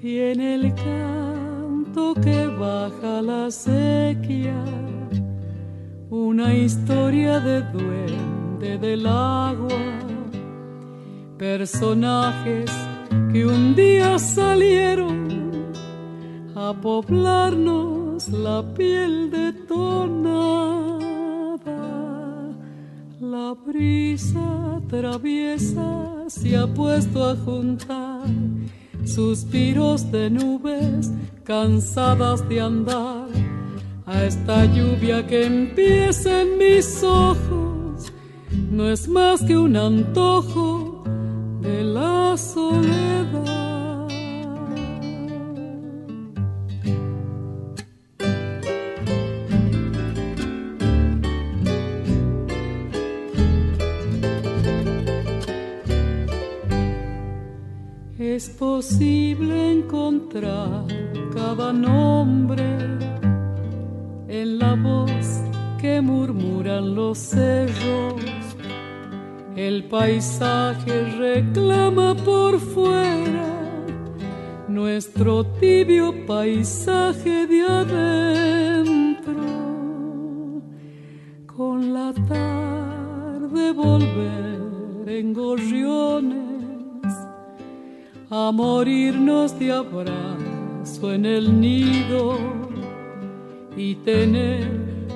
Tiene 0.00 0.54
el 0.56 0.74
canto 0.74 2.14
que 2.14 2.48
baja 2.48 3.22
la 3.22 3.48
sequía 3.52 4.60
una 6.10 6.52
historia 6.52 7.38
de 7.38 7.62
duende 7.62 8.76
del 8.76 9.06
agua, 9.06 9.68
personajes 11.42 12.70
que 13.32 13.44
un 13.44 13.74
día 13.74 14.16
salieron 14.16 15.72
a 16.54 16.72
poblarnos 16.72 18.28
la 18.28 18.62
piel 18.74 19.28
de 19.28 19.52
tonada. 19.66 21.02
La 23.20 23.54
brisa 23.54 24.80
traviesa 24.88 25.90
se 26.28 26.56
ha 26.56 26.72
puesto 26.72 27.24
a 27.30 27.34
juntar 27.34 28.28
suspiros 29.04 30.12
de 30.12 30.30
nubes 30.30 31.10
cansadas 31.42 32.48
de 32.48 32.60
andar 32.60 33.26
a 34.06 34.22
esta 34.22 34.64
lluvia 34.66 35.26
que 35.26 35.46
empieza 35.46 36.42
en 36.42 36.56
mis 36.56 37.02
ojos. 37.02 38.12
No 38.70 38.88
es 38.88 39.08
más 39.08 39.42
que 39.42 39.56
un 39.58 39.76
antojo 39.76 40.91
de 41.62 41.84
la 41.84 42.36
soledad. 42.36 44.08
Es 58.18 58.48
posible 58.48 59.72
encontrar 59.72 60.86
cada 61.34 61.72
nombre 61.72 62.64
en 64.28 64.58
la 64.58 64.74
voz 64.74 65.42
que 65.80 66.00
murmuran 66.00 66.94
los 66.94 67.18
cerros. 67.18 68.31
El 69.56 69.84
paisaje 69.84 71.04
reclama 71.18 72.14
por 72.14 72.58
fuera 72.58 73.52
nuestro 74.66 75.44
tibio 75.44 76.26
paisaje 76.26 77.46
de 77.46 77.62
adentro. 77.62 79.34
Con 81.46 81.92
la 81.92 82.14
tarde 82.14 83.72
volver 83.72 85.08
en 85.08 85.34
gorriones 85.34 87.14
a 88.30 88.50
morirnos 88.52 89.58
de 89.58 89.70
abrazo 89.70 91.12
en 91.12 91.26
el 91.26 91.60
nido 91.60 92.38
y 93.76 93.96
tener 93.96 94.66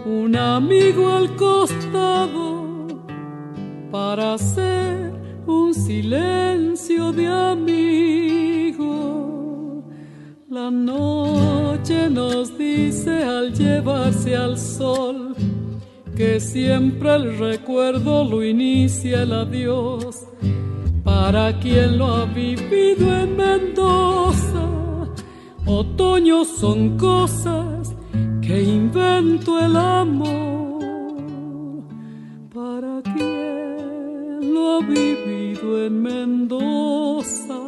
un 0.04 0.36
amigo 0.36 1.10
al 1.10 1.34
costado 1.36 2.65
para 3.90 4.34
hacer 4.34 5.12
un 5.46 5.74
silencio 5.74 7.12
de 7.12 7.26
amigo. 7.26 8.86
La 10.48 10.70
noche 10.70 12.08
nos 12.10 12.56
dice 12.56 13.22
al 13.22 13.52
llevarse 13.52 14.36
al 14.36 14.58
sol 14.58 15.34
que 16.16 16.40
siempre 16.40 17.14
el 17.14 17.38
recuerdo 17.38 18.24
lo 18.24 18.42
inicia 18.42 19.22
el 19.22 19.32
adiós 19.32 20.26
para 21.04 21.58
quien 21.60 21.98
lo 21.98 22.06
ha 22.06 22.24
vivido 22.24 23.14
en 23.14 23.36
Mendoza. 23.36 24.66
Otoño 25.66 26.44
son 26.44 26.96
cosas 26.96 27.94
que 28.40 28.62
invento 28.62 29.60
el 29.60 29.76
amor. 29.76 30.65
Vivido 34.86 35.86
en 35.86 36.02
Mendoza. 36.02 37.60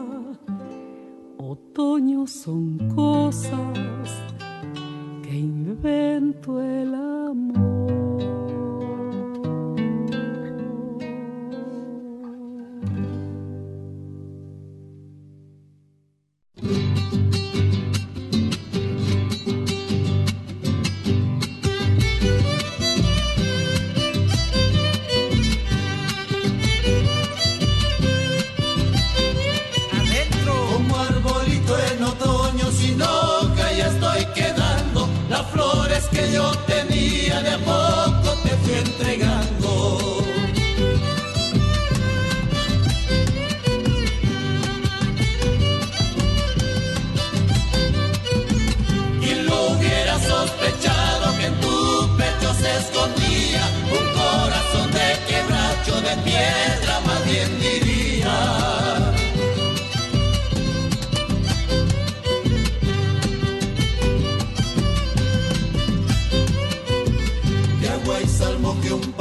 Otoño 1.39 2.27
son 2.27 2.79
cosas 2.95 4.09
que 5.23 5.35
invento 5.37 6.61
el 6.61 6.95
amor. 6.95 7.88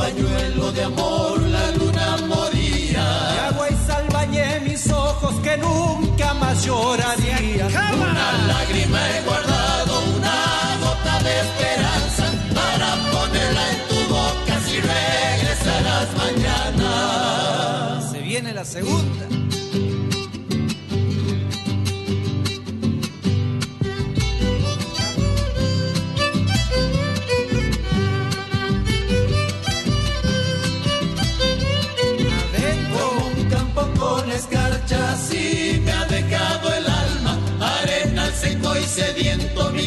pañuelo 0.07 0.71
de 0.71 0.83
amor 0.83 1.41
la 1.41 1.71
luna 1.71 2.17
moría. 2.27 3.05
De 3.33 3.39
agua 3.49 3.67
y 3.69 3.87
sal 3.87 4.05
bañé 4.13 4.59
mis 4.61 4.89
ojos 4.89 5.35
que 5.41 5.57
nunca 5.57 6.33
más 6.35 6.63
llorarían. 6.65 7.71
Una 8.09 8.27
lágrima 8.51 8.99
he 9.11 9.21
guardado, 9.23 9.93
una 10.17 10.37
gota 10.83 11.15
de 11.25 11.33
esperanza 11.45 12.25
para 12.57 12.89
ponerla 13.11 13.63
en 13.73 13.79
tu 13.89 13.99
boca 14.17 14.55
si 14.65 14.75
regresarás 14.79 16.07
mañana. 16.23 18.01
Se 18.11 18.19
viene 18.19 18.53
la 18.53 18.63
segunda. 18.63 19.36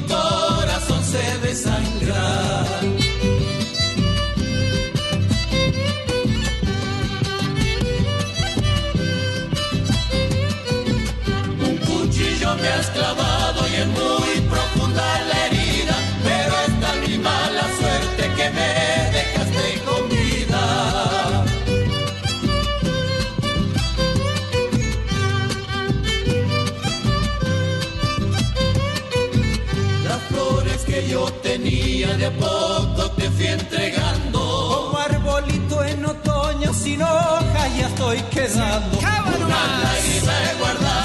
mi 0.01 0.07
corazón 0.07 1.05
se 1.05 1.39
besa. 1.39 1.80
Sin 36.75 37.03
hoja 37.03 37.69
ya 37.79 37.87
estoy 37.89 38.19
quedando. 38.31 38.99
Una 38.99 39.67
lágrima 39.83 40.33
he 40.45 40.59
guardado 40.59 41.00